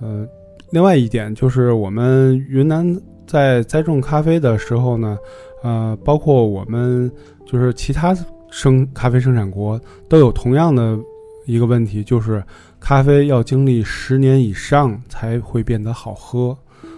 [0.00, 0.26] 呃，
[0.70, 5.16] 另外一点就是我们云南在栽种咖啡的时候呢，
[5.62, 7.10] 呃，包括我们
[7.46, 8.16] 就是其他
[8.50, 10.98] 生咖啡生产国都有同样的
[11.46, 12.42] 一个问题，就是
[12.84, 16.54] 咖啡要经历十年以上才会变得好喝。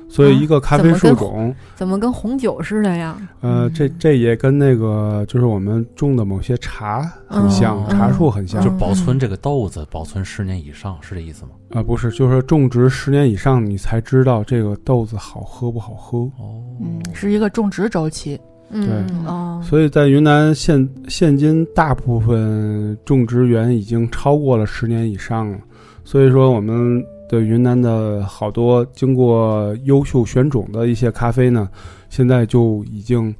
[0.09, 3.16] 所以，一个咖啡树种怎么跟红酒似的呀？
[3.40, 11.51] 呃，这这也跟那个就是我们种的某些茶很像，茶树很像，就保存这个豆子保存十年以上，是这意思吗？
[11.70, 16.18] 啊，不是，就是说种植十年以上，你才知道这个豆子好喝不好喝。
[16.38, 18.40] 哦，嗯，是一个种植周期。
[18.68, 18.88] 对
[19.25, 25.59] 哦，所以在云南现现今大部分种植园已经超过了十年以上了，
[26.07, 27.05] 所以说我们。
[27.29, 31.69] 的云南的好多经过优秀选种的一些咖啡呢，
[32.09, 33.35] 现在就已经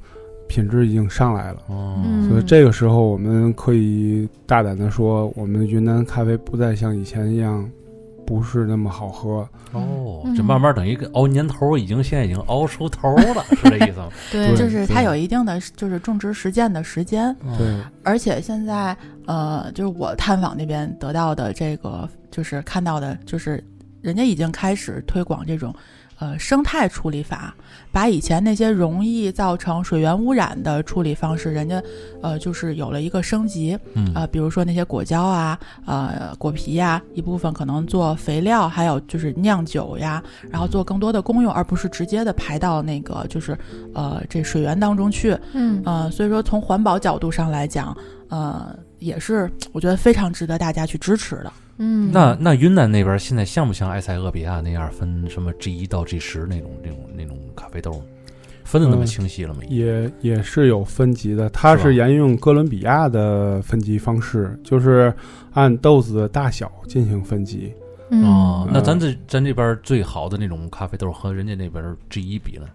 [0.45, 1.59] 品质已经上来了。
[1.69, 7.65] 哦，所以这个时候我们可以大胆的说，我们云南咖啡不再像以前一样，
[8.27, 9.47] 不是那么好喝。
[9.71, 14.09] 哦，这慢慢等于熬年头，已经现在已经熬出头了，是这意思吗？
[14.31, 17.33] 对，就是它有一定的就是种植实践的时间。
[17.57, 23.63] 对，而且现在呃，就是我探访那边得到的这个，就是看到的，就是。
[23.99, 25.73] 人家已经开始推广这种，
[26.19, 27.53] 呃，生态处理法，
[27.91, 31.81] 把以前那些容易造成水源污染的处理方式，人家，
[32.21, 33.77] 呃，就是有了一个升级，
[34.15, 43.57] 呃，比如说那些果胶啊，呃，果皮呀，一部分可能做肥料，还有就是酿酒呀，然后做更多的功用，而不是直接的排到那个就是，
[43.93, 47.95] 呃，这水源当中去，嗯，呃，所以说从环保角度上来讲，
[48.29, 51.53] 呃，也是我觉得非常值得大家去支持的。
[51.79, 58.03] 嗯，那那云南那边现在像不像埃塞俄比亚那样分什么 G 一到 G 十那种那种那种咖啡豆，
[58.63, 59.59] 分的那么清晰了吗？
[59.69, 65.13] 也也是有分级的，它是沿用哥伦比亚的分级方式，就是
[65.53, 67.71] 按豆子的大小进行分级。
[68.09, 72.65] 哦，那咱这咱这边最好的那种咖啡豆和人家那边 G 一比呢？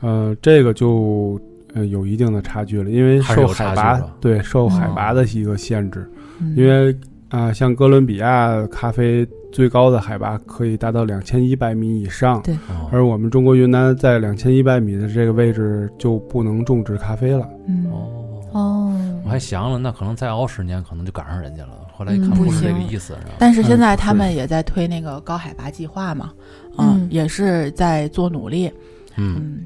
[0.00, 1.38] 呃，这个就
[1.74, 6.10] 呃有一定的差距了，因为受海拔对受海拔的一个限制，
[6.56, 6.96] 因为。
[7.30, 12.56] 啊，像哥伦比亚咖啡最高的海拔可以达到两千一百米以上，对。
[12.90, 17.48] 而我们中国云南在两千一百米的这个位置就不能种植咖啡了。
[17.66, 18.08] 嗯哦
[18.52, 21.70] 哦，我还想了，那可能再熬十年，可能就赶上人家了。
[21.92, 23.14] 后来一看不是这个意思。
[23.38, 26.32] 但是现在他们也在推那个高海拔计划嘛，
[26.78, 28.68] 嗯，也是在做努力。
[28.68, 28.74] 嗯，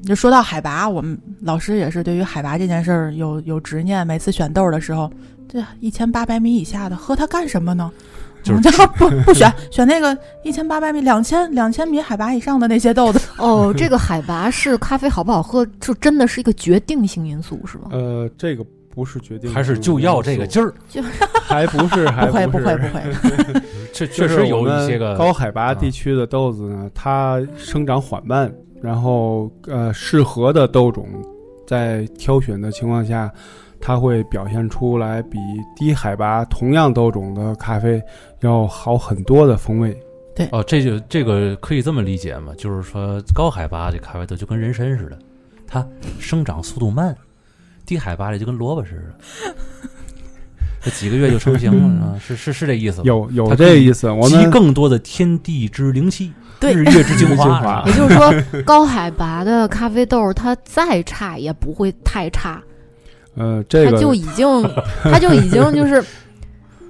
[0.05, 4.05] 就说到海拔，我们老师也是对于海拔这件事儿有有执念。
[4.05, 5.11] 每次选豆的时候。
[5.45, 7.91] 这一千八百米以下的喝它干什么呢？
[8.41, 13.19] 就是不不选选那个一千八百米、两千两千米海拔以上的那些豆子。
[13.37, 17.83] 哦，这个海拔是咖啡好不好喝，就真的是一个决定性因素，是吗？
[17.91, 21.03] 呃，这个不是决定，还是就要这个劲儿，就
[21.43, 23.61] 还不是，还不会不会不会。
[23.93, 28.51] 这 确实有一些个高海拔地区的豆子呢，它生长缓慢，
[28.83, 31.07] 然后呃，适合的豆种
[31.65, 33.31] 在挑选的情况下。
[33.85, 35.37] 它会表现出来比
[35.75, 38.01] 低海拔同样豆种的咖啡
[38.39, 39.93] 要好很多的风味。
[40.33, 42.53] 对哦，这就这个可以这么理解嘛？
[42.57, 45.19] 就是说高海拔的咖啡豆就跟人参似的，
[45.67, 45.85] 它
[46.17, 47.13] 生长速度慢；
[47.85, 49.53] 低海拔的就跟萝卜似的，
[50.81, 52.15] 这几个月就成型了 啊！
[52.17, 53.01] 是是是这意思？
[53.03, 54.09] 有有这意思。
[54.09, 57.83] 我们更多的天地之灵气，日月之精华。
[57.87, 62.61] 也就是说，高海拔的咖啡豆它再差也不会太差。
[63.35, 64.47] 呃，这个他就已经，
[65.03, 66.03] 它就已经就是，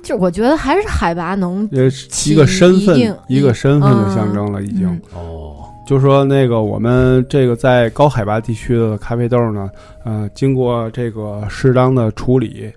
[0.04, 1.68] 就我觉得还是海拔能
[2.26, 4.90] 一个身份，一个身份的象征了，已经。
[5.14, 9.70] 哦，就说那个我们这个在高海拔地区的咖啡豆呢，
[10.04, 12.70] 呃，经过这个适当的处理，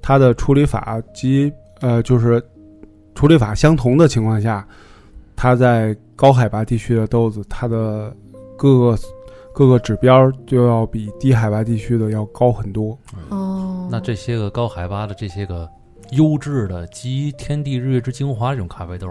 [0.00, 2.40] 它的处理法及呃，就是
[3.16, 4.64] 处理法相同的情况下，
[5.34, 8.14] 它在高海拔地区的豆子，它的
[8.58, 8.98] 各个。
[9.54, 12.96] 各个指标就要比低海拔地区的要高很多。
[13.28, 15.68] 哦，那这些个高海拔的这些个
[16.12, 19.08] 优质的集天地日月之精华这种咖啡豆，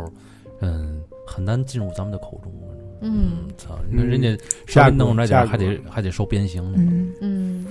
[0.61, 2.53] 嗯，很难进入咱们的口中。
[3.01, 6.63] 嗯，操，你看人家稍微弄出来点还得还得受鞭刑。
[6.77, 7.65] 嗯嗯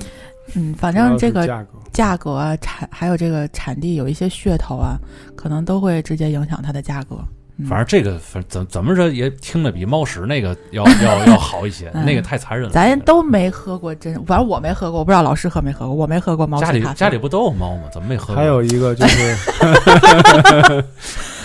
[0.55, 4.99] 嗯，反正这个价格、价格啊，产还有这个产地有一些噱头啊，
[5.35, 7.17] 可能都会直接影响它的价格。
[7.69, 12.73] 反正这个反怎怎么着也听着比猫屎那个要要要好一些， 那个太残忍了。
[12.73, 17.83] 咱都没喝过，真反正我没喝过，我不知道老师喝没喝过，我没喝过猫屎家里家里不都有猫吗？
[17.93, 18.27] 怎么没喝？
[18.27, 18.37] 过？
[18.37, 19.37] 还有一个就是，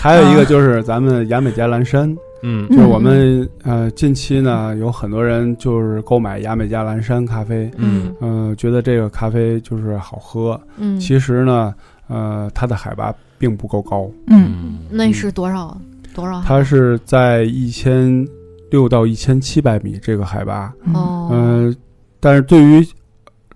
[0.00, 10.60] 还有一个就是咱们雅美加蓝山，嗯，就是我们呃近期呢有很多人就是购买雅美加蓝山咖啡，嗯呃，觉得这个咖啡就是好喝。
[10.76, 11.74] 嗯，其实呢，
[12.08, 15.76] 呃，它的海拔并不够高，嗯那是多少
[16.14, 16.40] 多少？
[16.42, 18.26] 它是在一千
[18.70, 20.72] 六到一千七百米这个海拔。
[20.94, 21.76] 哦，嗯、
[22.20, 22.86] 但是对于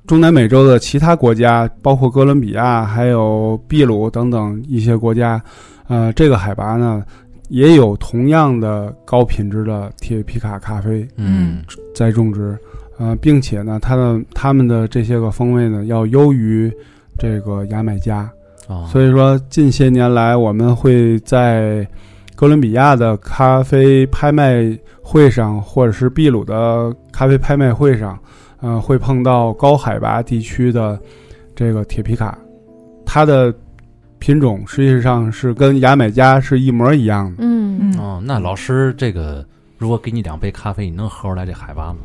[0.06, 5.42] 中南美洲的其他国家，包括哥伦比亚、还有秘鲁等等一些国家，
[5.88, 7.04] 呃，这个海拔呢
[7.48, 11.62] 也有同样的高品质的铁皮卡咖啡嗯。
[11.94, 12.56] 在种植，
[12.98, 16.70] 呃，并且呢，它的它们的这些个风味呢要优于
[17.18, 18.30] 这个牙买加，
[18.68, 21.88] 哦，所以说近些年来我们会在
[22.36, 24.62] 哥伦比亚的咖啡拍卖
[25.02, 28.16] 会上，或者是秘鲁的咖啡拍卖会上，
[28.60, 31.00] 呃，会碰到高海拔地区的
[31.54, 32.38] 这个铁皮卡，
[33.06, 33.52] 它的
[34.18, 37.36] 品种实际上是跟牙买加是一模一样的。
[37.38, 39.42] 嗯嗯哦，那老师这个
[39.78, 42.00] 如果给你两杯咖啡，你能喝出来这海拔吗？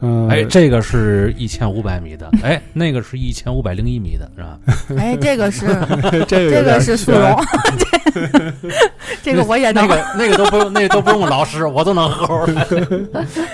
[0.00, 4.58] 嗯、哎，这个是一千五百米的，哎，那个是一千五百零一米的，是吧？
[4.98, 5.66] 哎，这个是
[6.28, 7.36] 这个有这个是速溶，
[9.22, 12.66] 这个我也能那个那个都不用，那个都不用老师，我都能喝出来。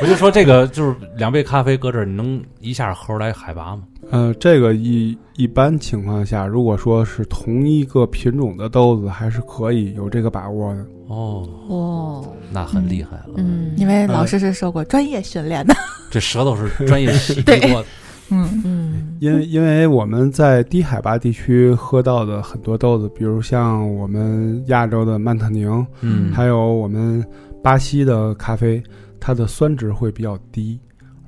[0.01, 3.83] 我就说这个就是两杯咖啡搁这儿，你能一下喝出来海拔吗？
[4.12, 10.87] 呃，这个一一般情况下，如果说是同一个品种的豆子，还是可以有这个把握的。
[11.09, 13.31] 哦，哦，那很厉害了。
[13.37, 15.75] 嗯，因为老师是受过专业训练的。
[16.11, 17.87] 这舌头是专业 洗过的。
[18.31, 27.25] 嗯嗯因为因为我们在低海拔地区喝到的很多豆子，比如像我们亚洲的曼特宁，嗯，还有我们
[27.62, 28.83] 巴西的咖啡，
[29.18, 30.79] 它的酸值会比较低，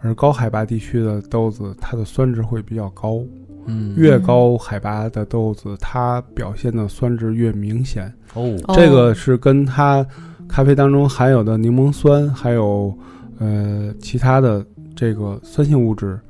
[0.04, 3.20] 而高海拔地区的豆子，它的酸值会比较高。
[3.66, 8.12] 嗯越高海拔的豆子，它表现的酸值越明显。
[8.34, 10.06] 哦，哦这个是跟它
[10.46, 12.94] 咖啡当中含有的柠檬酸，还有
[13.38, 14.62] 呃其他的
[14.94, 16.20] 这个酸性物质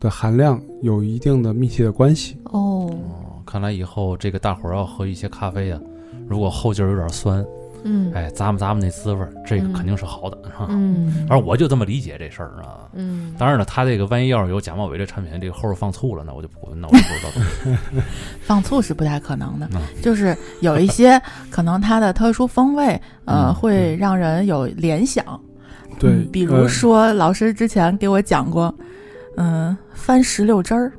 [0.00, 2.36] 的含量有一定的密切的关系。
[2.46, 5.80] 哦，哦看来以后这个大伙儿要喝一些咖啡啊，
[6.26, 7.46] 如果后劲儿有点酸，
[7.84, 10.66] 嗯哎，咂摸咂摸那滋味儿，这个嗯肯定是好的，是吧？
[10.68, 12.88] 嗯反正我就这么理解这事儿啊。
[12.92, 17.28] 嗯，当然了，他这个万一要是有假冒伪劣产品，这个后边放醋了，那我就不，那我就不知道
[17.70, 17.78] 了。
[18.42, 25.24] 放醋是不太可能的，嗯就是有一些可能它的特殊风味，呃，嗯会让人有联想。
[25.98, 28.74] 对嗯，比如呃说老师之前给我讲过，
[29.36, 30.92] 嗯，番石榴汁儿，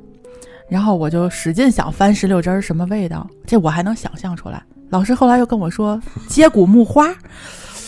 [0.68, 4.62] 然后我就使劲想番石榴汁儿什么味道，这我还能想象出来。
[4.92, 7.06] 老师后来又跟我说接骨木花，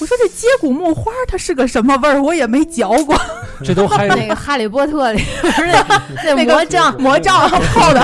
[0.01, 3.14] 我说这接骨木花它是个什么味儿，我也没嚼过。
[3.62, 5.85] 这都还那个《哈利波特》里不是那
[6.25, 8.01] 那那个魔杖，魔杖泡的，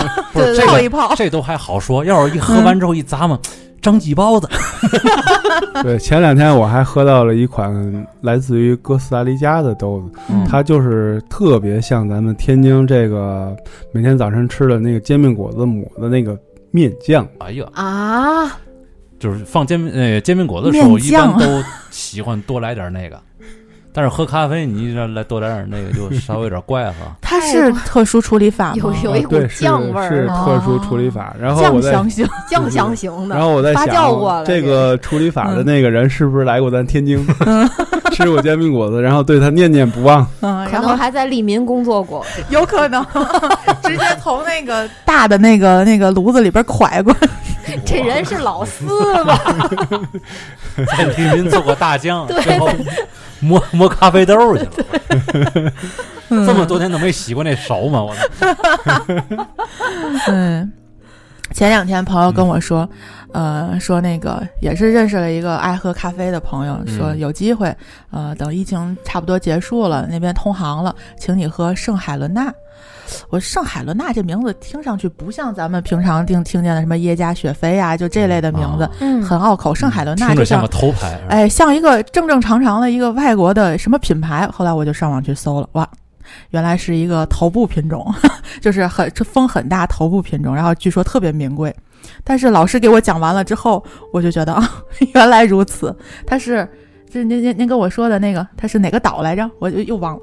[0.66, 1.14] 泡一泡。
[1.16, 3.40] 这都还好说，要是一喝完之后一咂摸，
[3.80, 4.46] 张记包子，
[5.82, 13.56] 对，前两天我还喝到了一款来自于哥斯达黎加的豆子，嗯它就是特别像咱们天津这个
[13.92, 16.38] 每天早晨吃的那个煎饼果子抹的那个
[16.70, 17.26] 面酱。
[17.38, 18.58] 哎呀，啊，
[19.20, 23.20] 就是放煎饼呃煎饼果子的时候，一般都喜欢多来点那个。
[23.92, 27.14] 但是喝咖啡，你这来多来点那个，就稍微有点怪哈。
[27.20, 28.76] 它是特殊处理法吗？
[28.76, 31.34] 有有一股酱味儿是啊特殊处理法。
[31.40, 32.28] 然后我在，酱香型。
[32.48, 37.18] 酱香型的，然后我在发酵过想，了这个处理法的嗯那个人是不是来过咱天津，
[38.14, 40.26] 吃过煎饼果子，然后对他念念不忘？
[40.40, 42.24] 嗯，然后还在利民工作过。
[42.50, 43.04] 有可能
[43.82, 47.14] 直接从那个大的那个那个炉子里边蒯过。
[47.86, 48.84] 这人是老四
[49.24, 49.38] 吧？
[50.96, 52.68] 在利民做过大将，对最后
[53.38, 55.72] 磨磨咖啡豆去了。
[56.30, 58.02] 嗯这么多年都没洗过那手吗？
[58.02, 59.04] 我操！
[60.28, 60.72] 嗯，
[61.52, 62.88] 前两天朋友跟我说，
[63.32, 67.74] 呃，说那个也是认识了一个爱喝咖啡的朋友，说嗯有机会，
[68.10, 72.52] 呃，等疫情差不多结束了，那边通航了，请你喝圣海伦娜。
[73.28, 78.88] 我圣海伦娜这名字听上去不像咱们平常听听见的什么耶加雪菲啊，就这类的名字，
[79.20, 79.74] 很拗口。
[79.74, 81.20] 圣海伦娜就像听着像个头牌。
[81.28, 84.46] 哎，像一个正正常常的一个外国的什么品牌。
[84.48, 85.88] 后来我就上网去搜了，哇，
[86.50, 88.14] 原来是一个头部品种，
[88.62, 91.74] 就是很这风很大头部品种，然后据说特别名贵。
[92.24, 94.62] 但是老师给我讲完了之后，我就觉得啊，
[95.14, 95.94] 原来如此。
[96.26, 96.68] 他是，
[97.10, 99.50] 这您您您跟我说的那个，他是哪个岛来着？
[99.58, 100.22] 我就又忘了。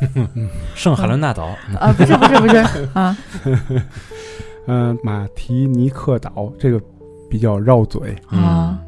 [0.74, 1.46] 圣海伦娜岛，
[1.80, 2.56] 啊，不是不是不是
[2.92, 3.16] 啊，
[4.66, 6.80] 嗯、马提尼克岛这个
[7.28, 8.14] 比较绕嘴。
[8.30, 8.78] 嗯啊，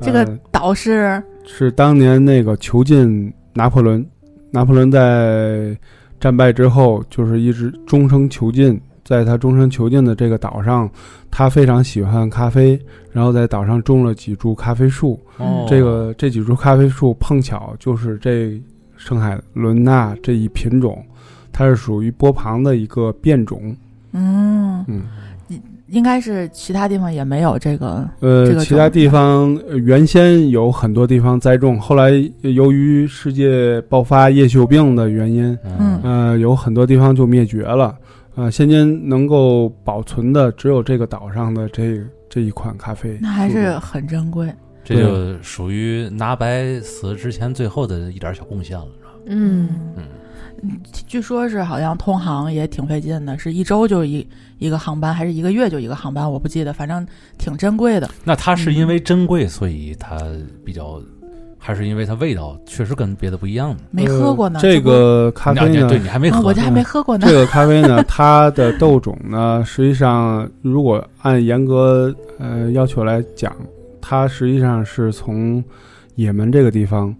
[0.00, 4.06] 这个呃岛是是当年那个囚禁拿破仑，
[4.50, 5.76] 拿破仑在
[6.20, 10.88] 战败之后，就是一直终生囚禁在他终身囚禁的这个岛上，
[11.30, 12.78] 他非常喜欢咖啡，
[13.12, 15.20] 然后在岛上种了几株咖啡树。
[15.36, 18.58] 哦，这个这几株咖啡树碰巧就是这
[18.96, 21.04] 圣海伦娜这一品种，
[21.52, 23.76] 它是属于波旁的一个变种。
[24.12, 25.02] 嗯嗯，
[25.88, 28.08] 应该是其他地方也没有这个。
[28.20, 37.94] 呃，这个其他地方呃原先有很多地方栽种，后来由于世界爆发叶锈病的原因，嗯呃，有很多地方就灭绝了。
[38.36, 44.52] 呃，现今能够保存的只有这个岛上的这这一款咖啡，那还是很珍贵。
[44.82, 49.10] 这就属于拿白死之前最后的一点小贡献了，是吧？
[49.26, 54.26] 嗯嗯，据说是好像通航也挺费劲的，是一周就一
[54.58, 57.06] 一个航班，还是一个月就一个航班，我不记得，反正
[57.38, 58.10] 挺珍贵的。
[58.24, 60.18] 那它是因为珍贵，所以它
[60.64, 61.00] 比较，
[61.66, 63.78] 还是因为它味道确实跟别的不一样呢？
[63.90, 67.32] 没喝过呢，呃这个咖啡呢，你对你还没啊喝，我这还没喝过呢这。
[67.32, 73.50] 个咖啡呢，它的豆种呢，实际上如果按严格呃要求来讲，
[73.98, 75.64] 它实际上是从
[76.16, 77.16] 也门这个地方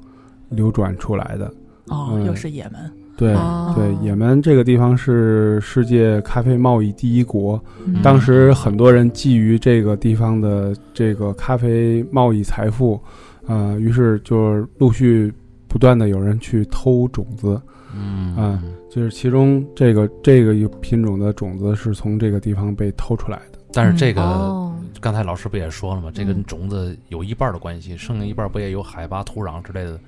[0.51, 1.47] 流转出来的。
[1.89, 2.73] 哦，嗯又是也门。
[3.17, 13.01] 对、哦对，也门这个地方是世界咖啡贸易第一国，嗯当时很多人觊觎这个地方的这个咖啡贸易财富，
[13.47, 15.33] 呃，于是就是陆续
[15.69, 17.61] 不断的有人去偷种子，
[17.95, 23.59] 嗯啊就是其中这个这个品种的种子是从这个地方被偷出来的。
[23.73, 24.71] 但是这个、哦
[25.01, 26.11] 刚才老师不也说了吗？
[26.15, 30.01] 这跟嗯种子有一半的关系，剩下一半不也有海拔、土壤之类的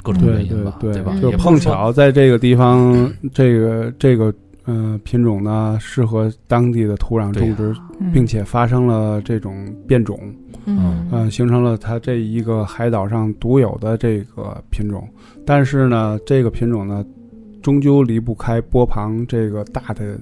[0.00, 0.76] 各种原因吧？
[0.78, 1.10] 对吧？
[1.16, 4.32] 嗯就碰巧在这个地方，这个这个
[4.66, 10.18] 嗯、呃品种呢适合当地的土壤种植，嗯并且发生了这种变种，
[10.64, 15.08] 嗯呃、形成了它这一个海岛上独有的这个品种。
[15.46, 17.04] 但是呢，这个品种呢，
[17.62, 20.18] 终究离不开波旁这个大的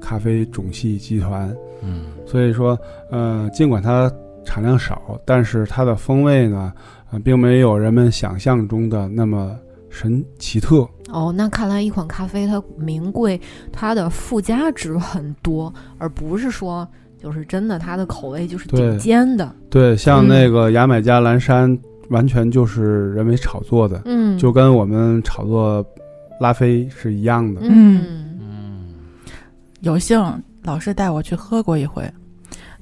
[0.00, 1.48] 咖啡种系集团。
[1.82, 2.78] 嗯所以说，
[3.10, 4.10] 呃，尽管它
[4.44, 6.72] 产量少，但是它的风味呢，
[7.10, 9.56] 呃，并没有人们想象中的那么
[9.88, 10.86] 神奇特。
[11.08, 13.40] 哦，那看来一款咖啡它名贵，
[13.72, 16.86] 它的附加值很多，而不是说
[17.16, 19.54] 就是真的它的口味就是顶尖的。
[19.70, 21.78] 对，像嗯那个牙买加蓝山，
[22.10, 25.84] 完全就是人为炒作的，嗯，就跟我们炒作
[26.40, 27.60] 拉菲是一样的。
[27.62, 28.02] 嗯
[28.40, 28.94] 嗯
[29.80, 30.20] 有幸
[30.62, 32.10] 老师带我去喝过一回，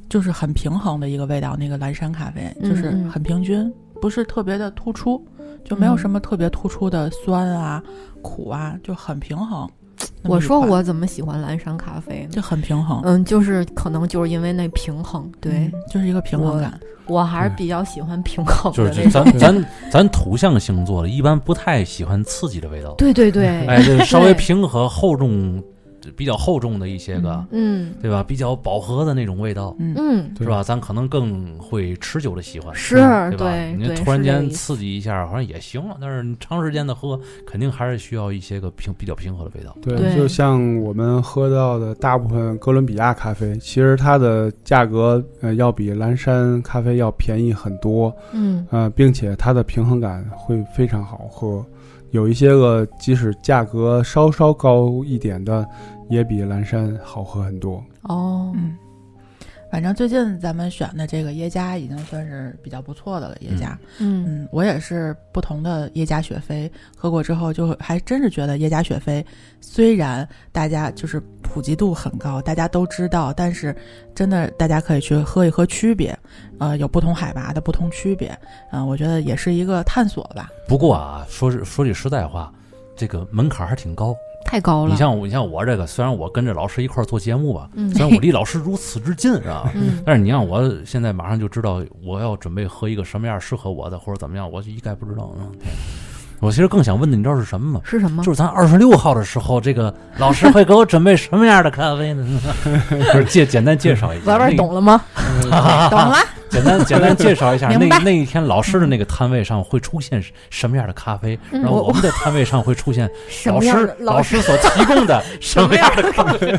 [0.08, 1.54] 就是很平衡的一个味道。
[1.58, 3.70] 那个蓝山咖啡嗯就是嗯很平均，
[4.00, 5.22] 不是特别的突出，
[5.64, 7.82] 就没有嗯什么特别突出的酸啊、
[8.22, 9.68] 苦啊，就很平衡。
[10.24, 12.28] 我说我怎么喜欢蓝山咖啡呢？
[12.30, 16.78] 就很平衡，嗯，就是可能就是因为那平衡，对、嗯就是一个平衡感。
[17.06, 18.84] 我还是比较喜欢平衡就。
[18.86, 25.62] 是咱咱咱土象星座的，一般不太喜欢刺激的味道，对对对，哎，这稍微平和厚重，
[26.12, 28.22] 比较厚重的一些个，嗯对吧？
[28.22, 30.62] 比较饱和的那种味道，嗯嗯，是吧？
[30.62, 33.54] 咱可能更会持久的喜欢，是对吧？
[33.76, 39.76] 你突然间刺激一下，好像也行了，但是你长时间的喝，肯定还是需要一些个平比较平和的味道。
[39.82, 51.64] 对，对就像我们喝到的大部分哥伦比亚咖啡，其实它的价格呃要比蓝山咖啡要便宜很多，嗯呃，并且它的平衡感会非常好喝。
[52.10, 55.66] 有一些个即使价格稍稍高一点的，
[56.08, 57.82] 也比蓝山好喝很多。
[58.02, 58.76] 哦，嗯，
[59.70, 63.36] 反正最近咱们选的这个耶加已经算是比较不错的了。
[63.40, 69.24] 耶加，嗯嗯，我也是不同的耶加雪菲喝过之后，就还真是觉得耶加雪菲
[69.60, 73.74] 虽然大家就是普及度很高，大家都知道，但是
[74.14, 76.16] 真的大家可以去喝一喝区别，
[76.58, 78.36] 呃，有不同海拔的不同区别，
[78.70, 80.50] 嗯、我觉得也是一个探索吧。
[80.68, 82.52] 不过啊，说是说句实在话，
[82.94, 84.14] 这个门槛还挺高。
[84.44, 84.90] 太高了。
[84.92, 95.32] 你像我，你像我这个，虽然我跟着老师一块儿做节目吧，嗯 虽然我离老师如此之近啊，嗯但是你让我现在马上就知道我要准备喝一个什么样适合我的，或者怎么样，我就一概不知道。
[95.38, 95.50] 嗯，
[96.40, 97.80] 我其实更想问的，你知道是什么吗？
[97.84, 98.22] 是什么？
[98.22, 102.26] 就是咱二十六号的时候，这个老师会给我准备什么样的咖啡呢？
[102.90, 105.02] 就是介简单介绍一下，玩玩懂了吗？
[105.90, 106.16] 懂了，
[106.54, 113.10] 简单简单介绍一下，那那一天老师的那个摊位上会出现什么样的咖啡，嗯然后我们的摊位上会出现
[113.46, 116.56] 老师老师所提供 的什么样的咖啡。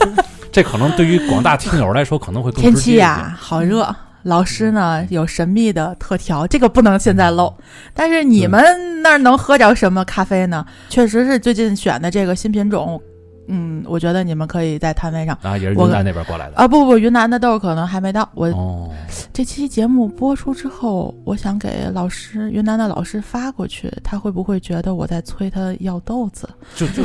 [0.52, 3.94] 这可能对于广大听友来说可能会更天气呀、好热。
[4.24, 7.54] 老师呢有神秘的特调，这个不能现在漏。
[7.94, 10.66] 但是你们那儿能喝着什么咖啡呢？
[10.88, 13.00] 确实是最近选的这个新品种，
[13.48, 18.28] 嗯，我觉得你们可以在摊位上啊，也是云南那边过来的啊，不不，云南的豆可能还没到。
[18.34, 18.90] 我哦，
[19.32, 26.48] 这期节目播出之后，我想给老师云南的老师发过去，他会不会觉得我在催他要豆子？
[26.76, 27.02] 就就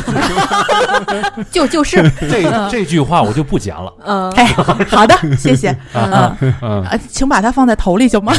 [1.51, 3.93] 就 就是这这句话我就不讲了。
[4.05, 4.45] 嗯，哎，
[4.87, 5.71] 好的，谢谢。
[5.93, 8.33] 嗯嗯啊，请把它放在头里行吗？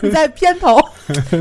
[0.00, 0.78] 请 在片头。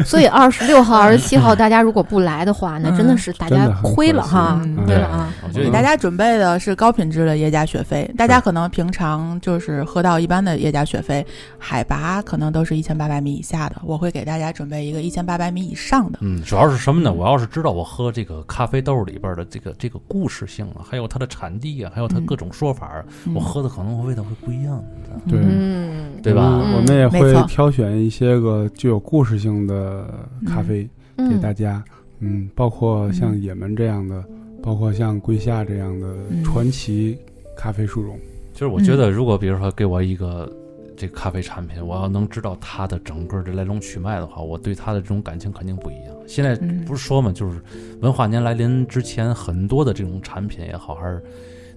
[0.06, 5.30] 所以二十六号、二十七号大家如果不来的话，那真的是大家亏了哈，嗯亏了啊！
[5.48, 11.26] 我觉得给大家准备的是高品质的耶加雪菲，大家可能平常就是喝到一般的耶加雪菲，
[11.58, 16.20] 海拔可能都是一千八百米以下的，我会给大家准备一个一千八百米以上的。
[16.22, 17.12] 嗯，主要是什么呢？
[17.12, 23.34] 我要是知道我喝这个咖啡豆里边的这个这个故事性啊，还有它的产地啊，还有它各种说法，嗯。
[23.34, 24.84] 我喝的可能味道会不一样。
[25.28, 26.44] 对嗯，对吧？
[26.44, 30.08] 我们也会挑选一些个具有故事性的
[30.46, 30.84] 咖啡
[31.18, 31.84] 给嗯大家，
[32.20, 34.24] 嗯，包括像也门这样的，
[34.66, 37.16] 包括像桂夏这样的嗯传奇
[37.56, 38.20] 咖啡树种。
[38.54, 40.52] 就是我觉得，如果比如说给我一个
[40.98, 46.16] 这咖啡产品，我要能知道它的整个的来龙去脉的话，我对它的这种感情肯定不一样。
[46.26, 47.62] 现在嗯不是说嘛，就是
[48.02, 51.22] 文化年来临之前，很多的这种产品也好，还是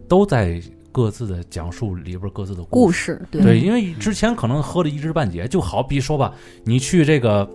[0.09, 0.63] 都在
[0.93, 3.15] 各自的讲述里边各自的故事。
[3.15, 6.33] 事对对，因为之前可能喝的一知半解，就好比说吧，
[6.65, 7.47] 你去这个，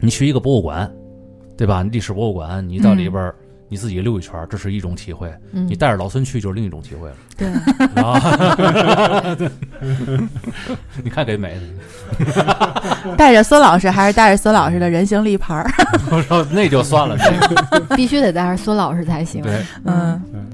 [0.00, 0.92] 你去一个博物馆，
[1.56, 1.84] 对吧？
[1.84, 3.34] 历史博物馆，你到里边儿、
[3.68, 5.66] 你自己溜一圈，这是一种体会；嗯。
[5.68, 7.16] 你带着老孙去，就是另一种体会了。
[7.36, 7.48] 对，
[8.02, 9.36] 啊，
[11.02, 11.58] 你看给美。
[12.18, 15.68] 的， 带着孙老师还是带着孙老师的人形立牌儿？
[16.10, 17.96] 我说那就算了，那个。
[17.96, 19.42] 必须得带着孙老师才行。
[19.42, 20.20] 对，嗯。
[20.32, 20.46] 嗯，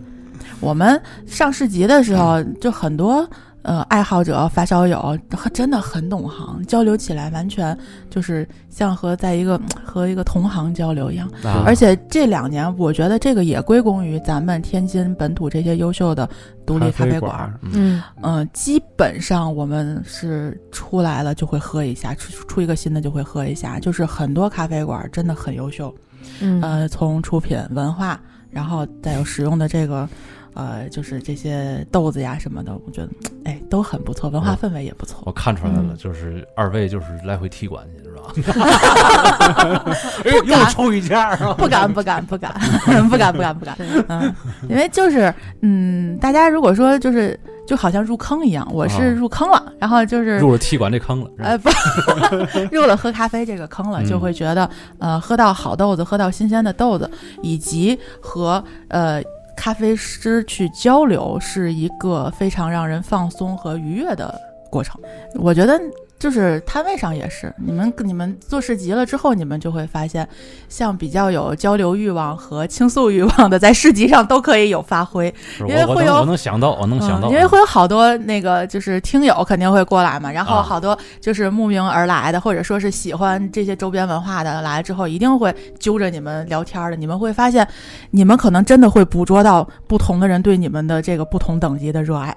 [0.61, 3.29] 我们上市集的时候，就很多
[3.63, 5.19] 呃爱好者、发烧友，
[5.53, 7.77] 真的很懂行，交流起来完全
[8.11, 11.29] 就是像和在一个 和一个同行交流一样。
[11.45, 16.29] 啊而且这两年，我觉得这个也归功于咱们天津本土这些优秀的
[16.67, 17.59] 独立咖啡馆儿。
[17.63, 25.95] 嗯嗯嗯，基本上我们是出来了就会喝一下，出出一个新的就会喝一下，就是很多咖啡馆儿真的很优秀。
[26.41, 28.19] 嗯呃，从出品、文化，
[28.51, 30.09] 然后再有使用的这个，
[30.55, 33.09] 呃，就是这些豆子呀什么的，我觉得，
[33.45, 35.23] 哎，都很不错，文化嗯氛围也不错。
[35.25, 38.23] 我看出来了，嗯就是二位就是来回踢馆去是吧？
[40.25, 41.55] 哎，又抽一件是吧？
[41.55, 42.53] 不敢，不敢，不敢，
[43.09, 43.77] 不敢，不敢，不敢。
[44.09, 44.35] 嗯，
[44.69, 45.33] 因为就是，
[45.63, 57.11] 嗯，大家如果说就是，就好像入坑一样，我啊是入坑了，然后就是入了踢馆这坑了，是吧呃，不， 入了喝咖啡这个坑了，嗯就会觉得，呃，喝到好豆子，喝到新鲜的豆子，
[57.43, 59.23] 以及和呃
[59.57, 64.41] 咖啡师去交流，是一个非常让人放松和愉悦的
[64.71, 65.01] 过程。
[65.35, 65.81] 我觉得。
[66.23, 70.29] 就是摊位上也是，你们你们做市集了之后，你们就会发现，
[70.69, 75.27] 像比较有交流欲望和倾诉欲望的，在市集上都可以有发挥。
[75.67, 86.95] 因为会有我我能想到，我能想到，嗯，因为会有好多那个就是听友肯定会过来嘛，然后啊好多就是慕名而来的，或者说是喜欢这些周边文化的，来了之后一定会揪着你们聊天的。
[86.95, 87.67] 你们会发现，
[88.13, 92.33] 你们可能真的会捕捉到不同的人对你们的这个不同等级的热爱，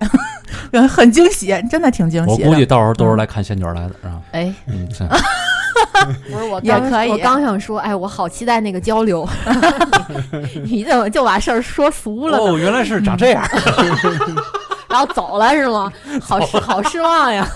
[0.87, 2.29] 很惊喜，真的挺惊喜。
[2.29, 4.21] 我估计到时候都是来看仙女来的，是吧？
[4.31, 5.03] 哎，嗯，是
[6.31, 9.27] 不是我刚也可以我刚想说，哎，我好期待那个交流，
[10.65, 12.37] 你怎么就把事儿说俗了？
[12.37, 13.43] 哦，原来是长这样，
[14.89, 15.91] 然后走了是吗？
[16.21, 17.47] 好失好失望呀！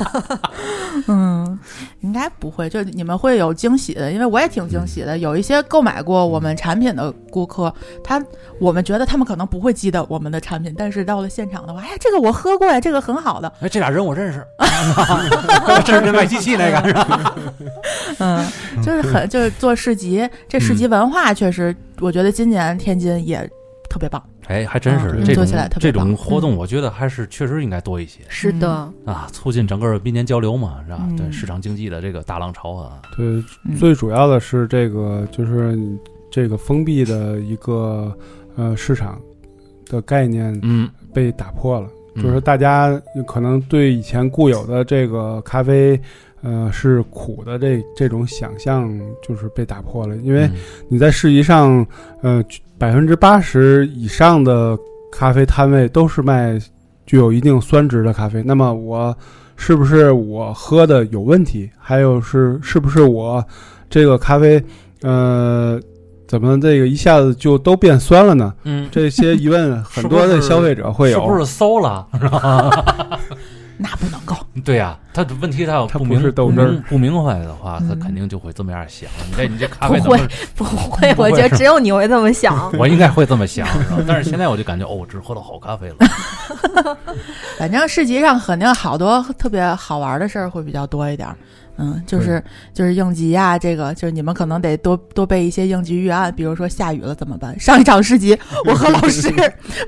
[1.08, 1.60] 嗯，
[2.02, 5.18] 应该不会，就你们会有惊喜的，因为我也挺惊喜的。
[5.18, 7.74] 有一些购买过我们产品的顾客，
[8.04, 8.22] 他
[8.60, 14.44] 我们觉得他们可能不会记得我们的产品，但是到了现场的话，哎，这个我喝过呀，这个很好的，哎，这俩人我认识，
[15.86, 17.36] 这是那卖机器那个，是吧？
[18.20, 18.46] 嗯，
[18.84, 23.40] 就是很就是做市集，这市集文化确实，我觉得今年天津也
[23.90, 24.22] 特别棒。
[24.50, 30.97] 哎，还真是嗯这种做起来特别这种活动，我觉得还是确实应该多一些是的，啊，促进整个民间交流嘛，是吧？
[31.08, 31.16] 嗯。
[31.16, 33.26] 对市场经济的这个大浪潮啊，对，
[33.64, 33.76] 嗯。
[33.78, 35.78] 最主要的是这个就是
[36.32, 38.12] 这个封闭的一个
[38.56, 39.22] 呃市场
[39.86, 42.24] 的概念嗯，被打破了，嗯。
[42.24, 46.00] 就是大家可能对以前固有的这个咖啡。
[46.41, 48.89] 呃，是苦的这这种想象
[49.22, 50.52] 就是被打破了，因为嗯。
[50.88, 51.86] 你在市集上，
[52.22, 52.41] 呃，
[52.80, 54.76] 百分之八十以上的
[55.12, 56.58] 咖啡摊位都是卖
[57.06, 58.42] 具有一定酸值的咖啡。
[58.42, 59.16] 那么我
[59.58, 61.70] 是不是我喝的有问题？
[61.78, 63.44] 还有是是不是我
[63.90, 64.64] 这个咖啡，
[65.02, 65.78] 呃，
[66.26, 68.54] 怎么这个一下子就都变酸了呢？
[68.64, 71.20] 嗯，这些疑问很多的消费者会有。
[71.20, 72.08] 是不是馊了？
[73.82, 79.10] 那不能够， 对呀，他问题他要他不不明是豆汁儿不明不明白的话，他嗯肯定就会这么样想。
[79.30, 79.98] 你这 你这咖啡？
[80.02, 80.20] 不会，
[80.56, 82.70] 不会我觉得只有你会这么想。
[82.78, 83.66] 我应该会这么想，
[84.06, 85.96] 但是现在我就感觉，哦，我只喝到好咖啡了。
[87.58, 91.36] 反正市集上肯定好多特别好玩的事儿会比较多一点儿。
[91.82, 97.58] 嗯，就是就是应急呀、这个就是你们可能得多多备一些应急预案，比如说下雨了怎么办？
[97.58, 99.34] 上一场市集，我和老师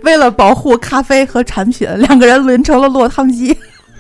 [0.04, 3.54] 为了保护咖啡和产品，两个人轮成了落汤鸡，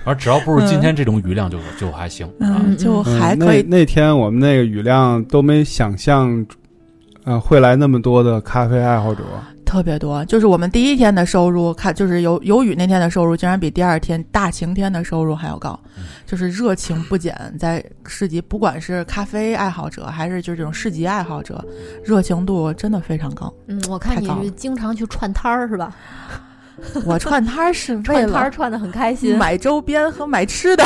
[0.04, 2.62] 而只要不是今天这种雨量就，就还行啊。
[2.66, 6.45] 嗯，就嗯还可以那那天我们那个雨量都没想象，
[7.24, 9.24] 呃，会来那么多的咖啡爱好者。
[9.64, 10.26] 特别多。
[10.26, 21.64] 就是我们第一天的收入，看就是有有雨那天的收入，竟然比第二天大晴天的收入还要高嗯，就是热情不减，在市集，不管是咖啡爱好者还是就是这种市集爱好者，
[22.04, 23.54] 热情度真的非常高。
[23.68, 25.95] 嗯，我看你经常去串摊儿是吧？
[27.05, 29.38] 我串摊儿是为串摊儿了串的很开心。
[29.38, 30.84] 买周边和买吃的。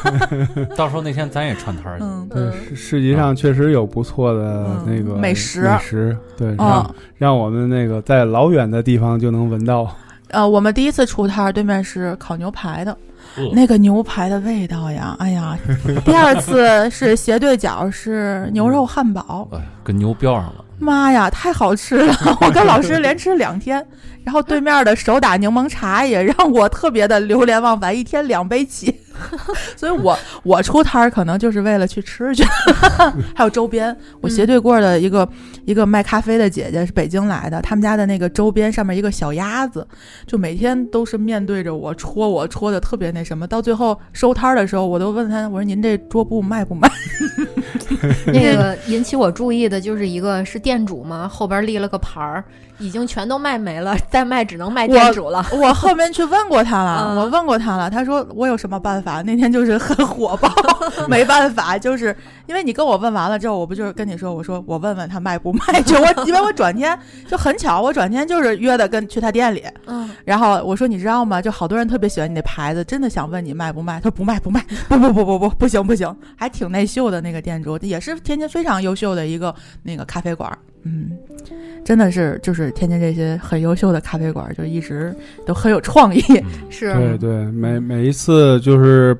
[0.76, 2.04] 到时候那天咱也串摊儿去。
[2.04, 9.90] 嗯对，嗯市市集上确实有不错的嗯那个美食美食对，嗯让让我们那个在老远的地方就能闻到。
[10.30, 12.94] 呃，我们第一次出摊儿，对面是烤牛排的，
[13.36, 15.56] 呃那个牛排的味道呀，哎呀！
[16.04, 20.64] 第二次是斜对角是牛肉汉堡，哎，跟牛标上了。
[20.78, 22.14] 妈呀，太好吃了！
[22.42, 23.84] 我跟老师连吃两天，
[24.28, 28.94] 然后对面的手打柠檬茶也 让我特别的流连忘返，一天两杯起。
[29.74, 32.44] 所以我我出摊儿可能就是为了去吃去，
[33.34, 33.96] 还有周边。
[34.20, 35.26] 我斜对过的一个、
[35.64, 39.84] 一个卖咖啡的姐姐是北京来的，他们家的那个周边上面一个小鸭子，
[40.26, 43.46] 就每天都是面对着我戳我，戳的特别那什么。
[43.46, 46.86] 到最后收摊儿的时候，我都问他，我说您这桌布卖不卖？
[48.26, 52.44] 那个引起我注意的就是一个是店主嘛，后边立了个牌儿，
[52.78, 55.44] 已经全都卖没了， 再卖只能卖店主了。
[55.52, 59.22] 我后面去问过他了，嗯我问过他了，他说我有什么办法？
[59.22, 60.48] 那天就是很火爆，
[61.08, 62.16] 没办法，就是
[62.46, 65.82] 因为你跟我问完了之后，我不就是跟你说，我说我问问他卖不卖？
[65.82, 71.42] 就我因为我转天就很巧，我转天就是约的跟去他店里，嗯，然后我说你知道吗？
[71.42, 73.94] 就好多人特别喜欢你那牌子，真的想问你卖不卖？
[73.96, 80.50] 他说不卖不卖，不不不不不不行不行，还挺内秀的那个店主，也是天津非常优秀的一个那个咖啡馆，
[80.84, 81.10] 嗯。
[81.84, 85.14] 真的是，就是天津这些很优秀的咖啡馆，就一直
[85.46, 86.20] 都很有创意。
[86.28, 89.16] 嗯 是，对对，每每一次就是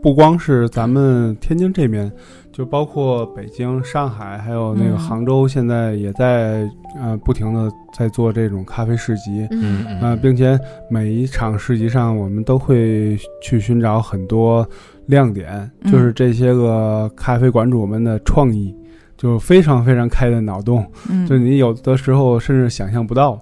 [0.00, 2.10] 不光是咱们天津这边，
[2.52, 9.48] 就包括北京、上海，还有那个嗯杭州，现在也在呃不停的在做这种咖啡市集。
[9.50, 10.56] 嗯嗯呃，并且
[10.88, 14.64] 每一场市集上，我们都会去寻找很多
[15.06, 18.72] 亮点，嗯就是这些个咖啡馆主们的创意，
[19.22, 23.40] 就非常非常开的脑洞，嗯，就你有的时候甚至想象不到。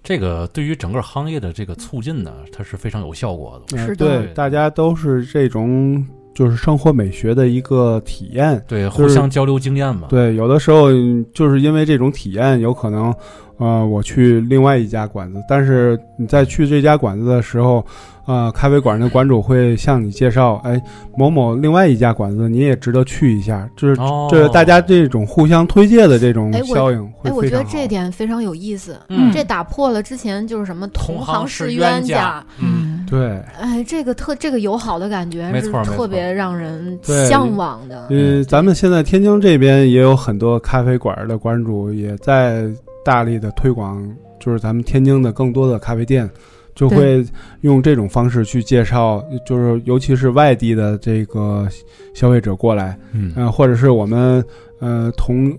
[0.00, 3.76] 这个对于整个行业的这个促进呢，它是非常有效果的。
[3.76, 8.62] 呃是的对，大家都是这种就是生活美学的一个体验。
[8.68, 10.06] 对，互相交流经验嘛。
[10.08, 13.12] 对，有的时候嗯就是因为这种体验，有可能，
[13.58, 17.84] 呃，我去另外一家馆子，但是你在去这家馆子的时候，
[18.26, 20.80] 呃，咖啡馆的馆主会向你介绍，哎，
[21.16, 27.64] 某某另外一家馆子你也值得去一下，就是哦，这大家这种互相推介的这种效应会哎，我觉得。
[27.64, 32.44] 这点非常有意思，嗯这打破了之前就是什么同行是冤家。
[32.58, 38.06] 嗯，嗯，对，哎，这个特这个友好的感觉是没错特别让人向往的。
[38.10, 42.66] 嗯，咱们现在天津这边也有很多咖啡馆的馆主也在
[43.08, 44.06] 大力的推广，
[44.38, 46.28] 就是咱们天津的更多的咖啡店，
[46.74, 47.24] 就会
[47.62, 51.66] 用这种方式去介绍，就是尤其是外地的这个
[52.12, 53.32] 消费者过来，嗯。
[53.34, 54.44] 嗯、或者是我们
[54.78, 55.56] 呃同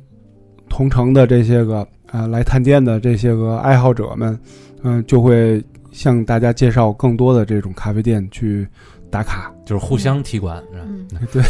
[0.70, 4.40] 同城的这些个呃来探店的这些个爱好者们，
[4.84, 5.60] 嗯、就会
[6.00, 8.66] 向大家介绍更多的这种咖啡店去
[9.12, 9.52] 打卡。
[9.66, 10.86] 就是互相踢馆，是吧？
[10.88, 11.50] 嗯，就是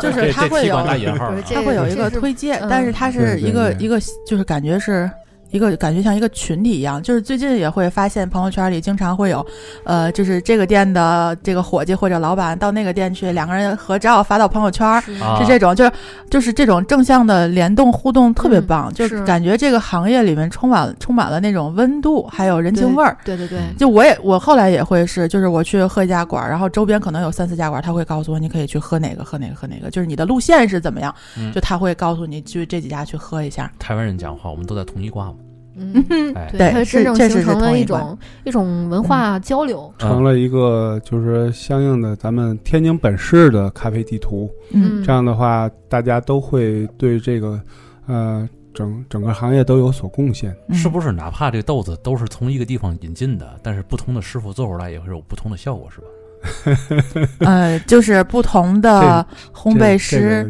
[0.00, 1.30] 就是他会有馆打引号啊。
[1.32, 5.08] 不是这它会有一个推荐嗯，但是它是对对对一个一个就是感觉是。
[5.50, 9.44] 一个感觉像一个群体一样，就是最近也会发现朋友圈里经常会有，
[9.84, 15.92] 呃，就是这个店的这个伙计或者老板到那个店去，两个人合照发到朋友圈，是这种，就是
[16.30, 23.16] 就是这种正向的联动互动特别嗯棒，就是是感觉这个行业里面充满充满了那种温度，还有人情味儿。
[23.24, 33.70] 对对对，嗯就我也我后来也会是，就是我去喝一家馆儿，然后周边可能有三四家馆儿，他会告诉我你可以去喝哪个喝哪个喝哪个，就是你的路线是怎么样，嗯就他会告诉你去这几家去喝一下。
[33.78, 35.34] 台湾人讲话，我们都在同一挂嘛。
[35.80, 39.92] 嗯，哎，对，对它真正是确实是形成了一种一种文化交流。
[39.98, 47.60] 成了一个就是相应的咱们天津本市的咖啡地图，嗯，这样的话，大家都会对这个
[48.06, 50.54] 呃整整个行业都有所贡献。
[50.68, 56.06] 嗯是不是哪怕这个豆子都是从一个地方引进的，但是不同的师傅做出来也会有不同的效果，是吧？
[57.40, 59.24] 呃，就是不同的
[59.54, 60.44] 烘焙师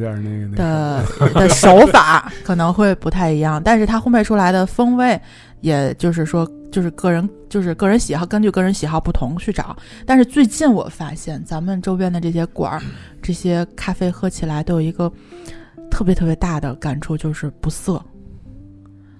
[0.56, 5.20] 的的手法可能会不太一样，但是它烘焙出来的风味，
[5.60, 9.76] 也就是说，就是个人就是个人喜好，根据个人喜好不同去找。
[10.06, 12.80] 但是最近我发现，咱们周边的这些馆儿，
[13.20, 15.10] 这些咖啡喝起来都有一个
[15.90, 18.00] 特别特别大的感触，就是不涩。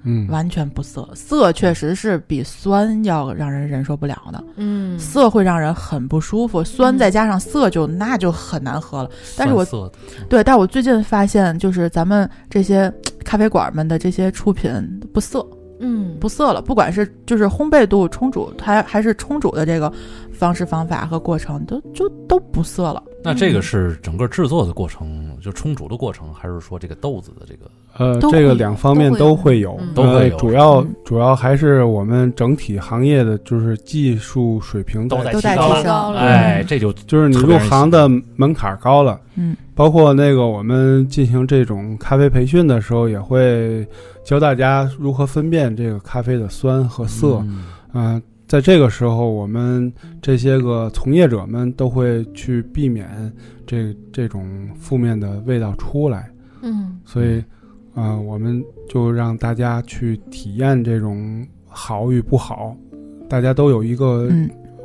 [0.03, 4.45] 嗯，完全不涩，涩确实是比酸要让人忍受不了的。
[4.57, 9.11] 嗯，涩会让人很不舒服，酸再加上涩就那就很难喝了。
[9.37, 9.93] 但是我
[10.29, 12.93] 对，但我最近发现，就是咱们这些
[13.25, 15.47] 咖啡馆们的这些出品不涩，
[15.81, 16.63] 嗯，不涩了。
[16.63, 19.93] 不管是就是烘焙度、冲煮，它还是冲煮的这个
[20.33, 23.03] 方式方法和过程，都就都不涩了。
[23.23, 27.71] 那这个是整个制作的过程，就冲煮的过程，还是说这个豆子的这个？
[28.01, 30.37] 呃，这个两方面都会有，都会有。
[30.39, 35.69] 主要主要还是我们整体行业的就是技术水平都在提高
[36.11, 36.19] 了。
[36.19, 39.21] 哎，这就就是你入行的门槛高了。
[39.37, 43.87] 嗯，包括那个我们进行这种咖啡培训的时候，也会
[44.25, 47.45] 教大家如何分辨这个咖啡的酸和涩。
[47.93, 48.23] 嗯。
[48.47, 53.33] 在这个时候，我们这些个从业者们都会去避免
[53.65, 56.29] 这这种负面的味道出来。
[56.61, 57.41] 嗯，所以，
[58.01, 62.77] 呃，我们就让大家去体验这种好与不好，
[63.29, 64.29] 大家都有一个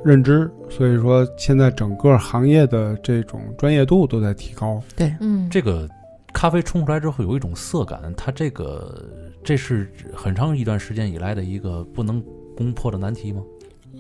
[0.03, 0.49] 认知。
[0.69, 4.81] 所以说，现在整个行业的这种专业度都在提高。
[4.95, 5.87] 对，嗯，这个
[6.33, 9.03] 咖啡冲出来之后有一种涩感，它这个
[9.43, 12.23] 这是很长一段时间以来的一个不能
[12.57, 13.41] 攻破的难题吗？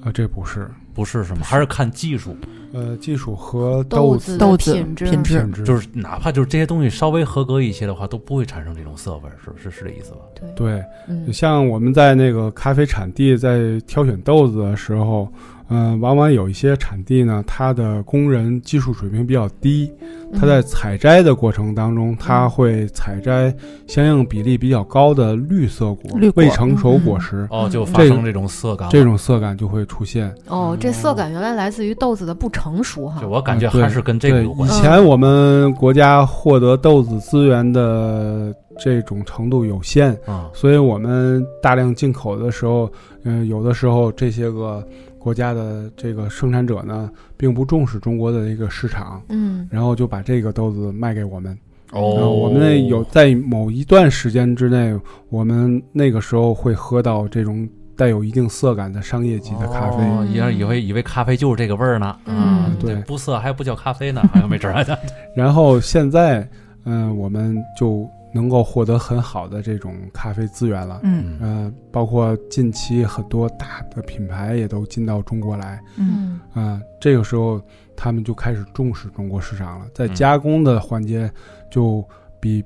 [0.05, 2.37] 啊，这不是，不是什么，还是看技术。
[2.71, 10.19] 呃，技术和豆子豆子品质品质，就是哪怕就是这些东西稍微合格一些的话，都不会产生这种涩味，是是是这意思吧？
[10.55, 10.83] 对
[11.25, 15.27] 对，像我们在那个咖啡产地在挑选豆子的时候。
[15.67, 19.91] 嗯，往往有一些产地呢，它的工人技术水平比较低，
[20.33, 23.51] 它在采摘的过程当中，它会采摘
[23.87, 30.31] 相应比例比较高的绿色果、未成熟果实，哦，就发生这种色感，这种色感就会出现。
[30.47, 33.19] 哦，这色感原来来自于豆子的不成熟哈。
[33.19, 34.69] 就我感觉还是跟这个有关。
[34.69, 42.87] 以前我们国家获得豆子资源的这种程度有限啊，所以我们大量进口的时候，
[43.23, 44.87] 嗯，有的时候这些个。
[45.25, 51.57] 国家的这个生产者呢，并不重视中国的一个市场，嗯，然后就把这个豆子卖给我们。
[51.93, 54.95] 哦，我们那有在某一段时间之内，
[55.29, 57.67] 我们那个时候会喝到这种
[57.97, 60.03] 带有一定色感的商业级的咖啡。
[60.03, 60.23] 哦，
[60.55, 62.15] 以为以为咖啡就是这个味儿呢。
[62.27, 64.85] 嗯，对，不色还不叫咖啡呢，好像没准儿。
[65.35, 66.47] 然后现在，
[66.83, 68.07] 嗯，我们就。
[68.35, 77.61] 能够获得很好的这种咖啡资源了，嗯，呃，包括近期很多大的品牌也都进到中国来，嗯，啊，这个时候
[77.95, 81.31] 他们就开始重视中国市场了，在加工的环节
[81.71, 82.05] 就
[82.41, 82.61] 比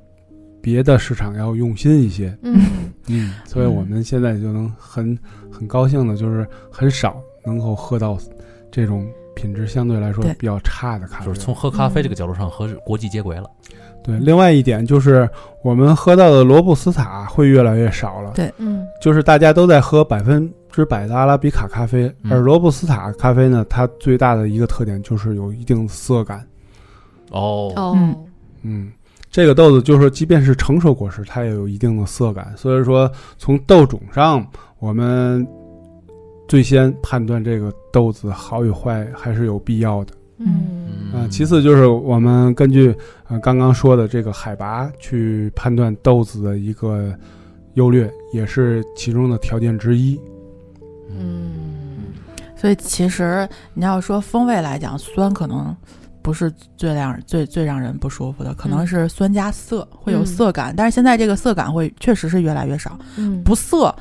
[0.59, 2.59] 别的市场要用心一些，嗯。
[3.07, 5.15] 嗯，所以我们现在就能很
[5.51, 8.17] 很高兴的，就是很少能够喝到
[8.72, 13.49] 这种品质相对来说比较差的咖啡，就是从喝咖啡这个角度上和国际接轨了。
[14.10, 15.30] 对，另外一点就是
[15.62, 18.32] 我们喝到的罗布斯塔会越来越少了。
[18.34, 26.45] 对，嗯，就是大家都在喝百分之百的阿拉比卡咖啡，而罗布斯塔咖啡呢，它最大的一个特点就是有一定的涩感。
[27.32, 27.97] 哦，哦，
[28.64, 28.91] 嗯，
[29.30, 32.51] 这个豆子就是，即便是成熟果实，它也有一定的涩感。
[32.57, 34.45] 所以说，从豆种上，
[34.80, 35.47] 我们
[36.47, 40.14] 最先判断这个豆子好与坏还是有必要的。
[40.39, 42.95] 嗯啊，其次就是我们根据
[43.27, 47.13] 呃刚刚说的这个海拔去判断豆子的一个
[47.73, 50.19] 优劣，也是其中的条件之一。
[51.09, 51.51] 嗯，
[52.55, 55.75] 所以其实你要说风味来讲，酸可能
[56.21, 62.97] 不是最让最最让人不舒服的，可能是酸加涩会有涩感，但是现在这个涩感会确实是越来越少。
[63.17, 63.93] 嗯，不涩，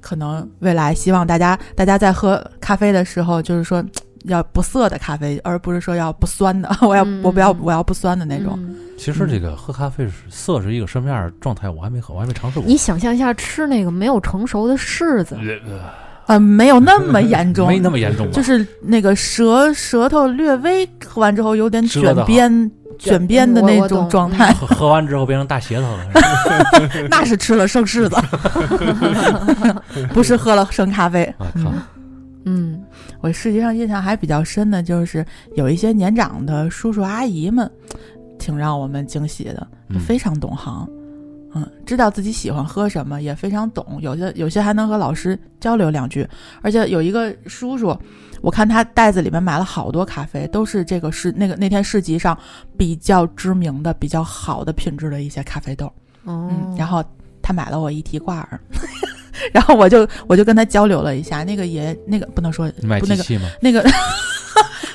[0.00, 3.84] 可能未来希望大家大家在喝咖啡的时候，就是说。
[4.24, 6.68] 要不涩的咖啡，而不是说要不酸的。
[6.82, 8.58] 我要我不要我要不酸的那种。
[8.96, 11.68] 其实这个喝咖啡是涩是一个什么样的状态？
[11.68, 12.66] 我还没喝，我还没尝试过。
[12.66, 15.36] 你想象一下，吃那个没有成熟的柿子，
[16.26, 24.52] 呃，没有那么 严重，没那么严重，就是那个舌舌头略微喝完之后有点卷边卷边的那种状态。
[24.54, 26.06] 喝完之后变成大舌头了，
[27.10, 28.16] 那是吃了生柿子，
[30.14, 31.34] 不是喝了生咖啡。
[32.46, 32.83] 嗯，
[33.24, 37.70] 我实际上印象还比较深的，就是有一些年长的叔叔阿姨们，
[38.38, 39.66] 挺让我们惊喜的，
[40.06, 40.86] 非常懂行
[41.54, 46.28] 嗯，知道自己喜欢喝什么，也非常懂，有些有些还能和老师交流两句。
[46.60, 47.98] 而且有一个叔叔，
[48.42, 52.38] 我看他袋子里面买了好多咖啡，都是这个市那个那天市集上
[52.76, 55.86] 比较知名的、比较好的品质的一些咖啡豆。
[56.24, 57.02] 哦，嗯，然后
[57.40, 58.60] 他买了我一提挂耳，
[59.52, 63.48] 然后我就我就跟他交流了一下，那个爷那个不能说买不那个机器吗？
[63.60, 63.84] 那个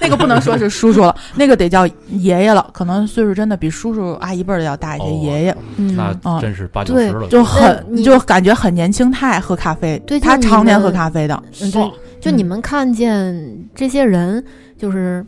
[0.01, 5.05] 那个不能说是叔叔了，那个得叫爷爷了，可能岁数真的比叔叔阿姨辈儿的要大一些。
[5.05, 13.35] 哦爷爷嗯那嗯真是八九对十了，就很你就感觉很年轻态，喝咖啡，对他常年喝咖啡的，嗯对，就你们看见
[13.75, 14.41] 这些人，
[14.77, 15.25] 就是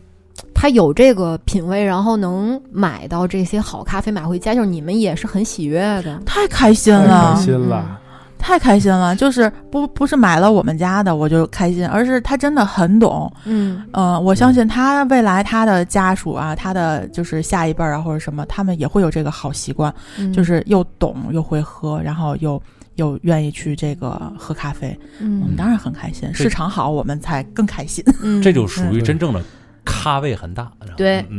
[0.54, 6.18] 他有这个品味，然后能买到这些好咖啡买回家，就是你们也是很喜悦的。
[6.24, 7.98] 太开心太了开，心嗯了。
[8.42, 9.16] 太开心了。
[9.16, 13.32] 就是不不是买了我们家的我就开心，而是他真的很懂。
[13.44, 22.60] 嗯嗯、我相信他未来他的家属啊，他的就是下一辈儿啊或者什么，他们也会有这个好习惯，嗯，就是又懂又会喝，然后又
[22.96, 24.98] 又愿意去这个喝咖啡。
[25.20, 28.04] 我们嗯当然很开心，市场好我们才更开心。
[28.22, 29.40] 嗯，这就属于嗯真正的
[29.84, 30.70] 咖位很大。
[30.96, 31.24] 对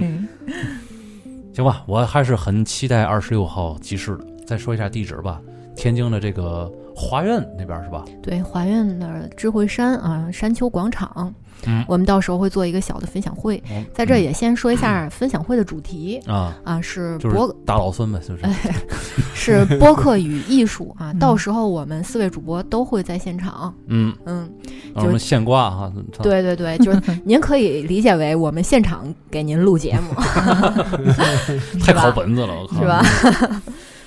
[0.00, 0.28] 嗯，
[1.52, 4.26] 行吧，我还是很期待二十六号集市的。
[4.44, 5.40] 再说一下地址吧，
[5.76, 8.04] 天津的这个华苑那边是吧？
[8.22, 11.32] 对华苑的智慧山啊，山丘广场，
[11.66, 13.62] 嗯我们到时候会做一个小的分享会。
[13.70, 18.52] 嗯在这也先说一下分享会的主题啊，啊，是就是博打老孙呗，是哎
[19.34, 19.64] 是？
[19.66, 21.10] 是播客与艺术啊。
[21.12, 23.72] 嗯到时候我们四位主播都会在现场。
[23.86, 24.48] 嗯，嗯，
[24.94, 25.92] 让我们现挂哈。
[26.22, 30.14] 对对对，就是 您可以理解为我们现场给您录节目，
[31.84, 33.02] 太考本子了，我靠，是吧？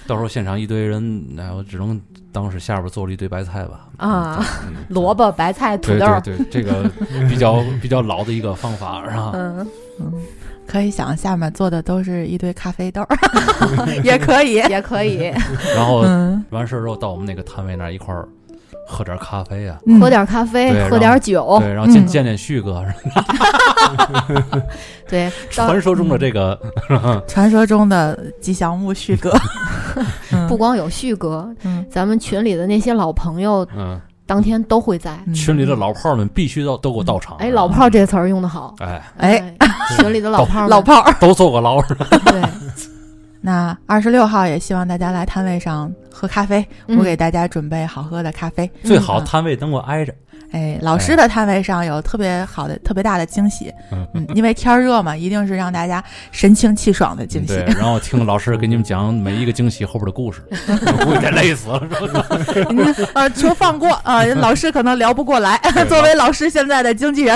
[0.08, 2.00] 到时候现场一堆人，那，我只能
[2.32, 3.88] 当时下边做了一堆白菜吧。
[3.98, 6.90] 啊嗯，萝卜、白菜、土豆对，对对，这个
[7.30, 9.32] 比较比较老的一个方法，是吧？
[9.34, 9.68] 嗯，
[10.00, 10.14] 嗯，
[10.68, 13.18] 可以想下面做的都是一堆咖啡豆儿，
[14.04, 14.56] 也可以。
[14.56, 15.32] 也可以
[15.76, 18.28] 然后嗯，完事儿之后到我们那个摊位那儿一块儿
[18.86, 20.00] 喝点咖啡啊，嗯。
[20.00, 22.08] 喝点咖啡，喝点酒，对，然后见嗯。
[22.08, 22.84] 见见旭哥，
[25.10, 26.60] 对，传说中的这个
[27.28, 29.32] 传说中的吉祥物旭哥。
[30.32, 30.48] 嗯。
[30.48, 31.86] 不光有旭哥，嗯。
[31.90, 35.18] 咱们群里的那些老朋友嗯，当天都会在。
[35.28, 35.34] 嗯。
[35.34, 37.38] 群里的老炮儿们必须都都给我到场。
[37.38, 39.56] 哎，老炮儿这词儿用的好，哎，哎，
[39.98, 41.14] 群里的老炮儿，老炮儿。
[41.20, 42.06] 都坐过牢是吧？
[42.26, 42.42] 对，
[43.42, 48.70] 那二十六号也希望大家来摊位上喝咖啡，嗯我给大家准备好喝的咖啡。
[48.84, 50.14] 最好嗯摊位能给我挨着。
[50.52, 53.74] 哎，老师的摊位上有特别好的、特别大的惊喜。
[53.92, 56.02] 嗯嗯，因为天热嘛，一定是让大家
[56.32, 61.82] 神清气爽的惊喜对。，然后听老师给你们讲每一个惊喜后边的故事， 我估计得累死了，
[62.54, 63.10] 是吧？
[63.16, 65.60] 呃，求放过啊、人 老师可能聊不过来。
[65.90, 67.36] 作为老师现在的经纪人，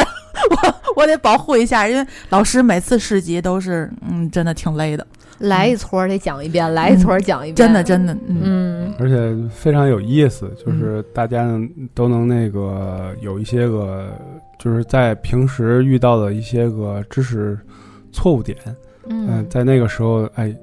[0.51, 5.05] 我我得保护一下，因为老师每次市集都是，嗯，真的挺累的，
[5.39, 11.47] 来一撮儿得讲一遍，来一撮儿讲一遍，真的真的，嗯嗯而且非常有意思，就是大家
[11.93, 14.11] 都能那个有一些个，
[14.57, 17.57] 就是在平时遇到的一些个知识
[18.11, 18.57] 错误点，
[19.07, 20.53] 嗯、嗯，在那个时候，哎，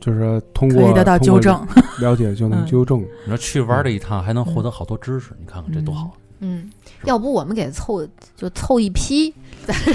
[0.00, 1.58] 就是说通过可以得到纠正。
[2.00, 3.00] 了解就能嗯纠正。
[3.00, 6.12] 你说去玩这一趟还能获得好多知识，你看看这多好。
[6.40, 6.70] 嗯，
[7.04, 8.06] 要不我们给凑
[8.36, 9.34] 就凑一批，
[9.68, 9.92] 咱这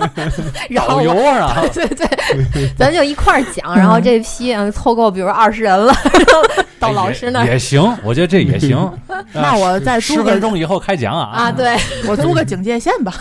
[0.00, 8.90] 个， 然后导游啊， 对对， 咱就一块儿讲，然后这批嗯凑够，比如二十人了，然后到老师那儿也也行，我觉得这也行。
[9.34, 11.76] 那我再十分钟以后开讲啊啊，对，
[12.08, 13.12] 我租个警戒线吧，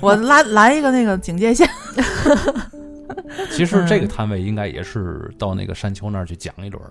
[0.00, 1.68] 我拉来一个那个警戒线。
[3.50, 6.82] 其实这个摊位应该也是到那个山丘那儿去讲一轮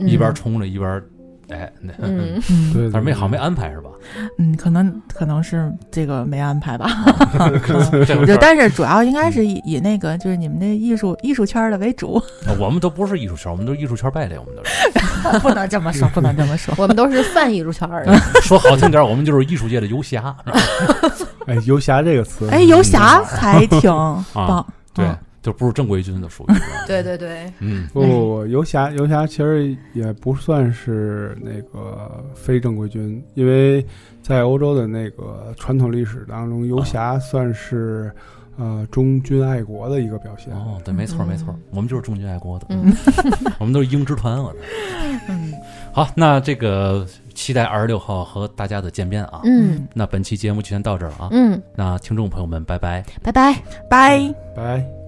[0.00, 1.02] 一边冲着一边，
[1.50, 3.90] 哎，那嗯，嗯对，但是没好没安排是吧？
[4.38, 6.88] 嗯，可能可能是这个没安排吧。
[8.40, 12.22] 但是主要应该是以以那个就是你们那艺术艺术圈的为主，
[12.58, 15.38] 我们都不是艺术圈，我们都是艺术圈败类，我们都是。
[15.40, 16.74] 不能这么说，不能这么说。
[16.78, 20.34] 我们都是泛艺术圈儿的，说好听点儿，我们就是艺术界的游侠。
[21.46, 23.90] 哎，游侠这个词，哎，游侠还挺
[24.32, 24.64] 棒，
[24.94, 26.54] 对嗯，就不是正规军的属于。
[26.88, 33.84] 对对对，嗯，不不不，游侠游侠其实也不算是那个非正规军，因为
[34.22, 38.10] 在欧洲的那个传统历史当中，游侠算是
[38.56, 40.54] 呃忠君爱国的一个表现。
[40.54, 42.90] 哦，对，没错嗯没错，我们就是忠君爱国的，嗯
[43.60, 44.42] 我们都是鹰之团。
[44.42, 44.58] 我的
[45.28, 45.52] 嗯
[45.92, 49.42] 好，那这个期待二十六号和大家的见面啊。
[49.44, 51.28] 嗯那本期节目就先到这儿啊。
[51.32, 53.04] 嗯，那听众朋友们，拜拜。
[53.22, 53.54] 拜拜。
[53.90, 54.34] 拜。
[54.56, 55.03] 拜。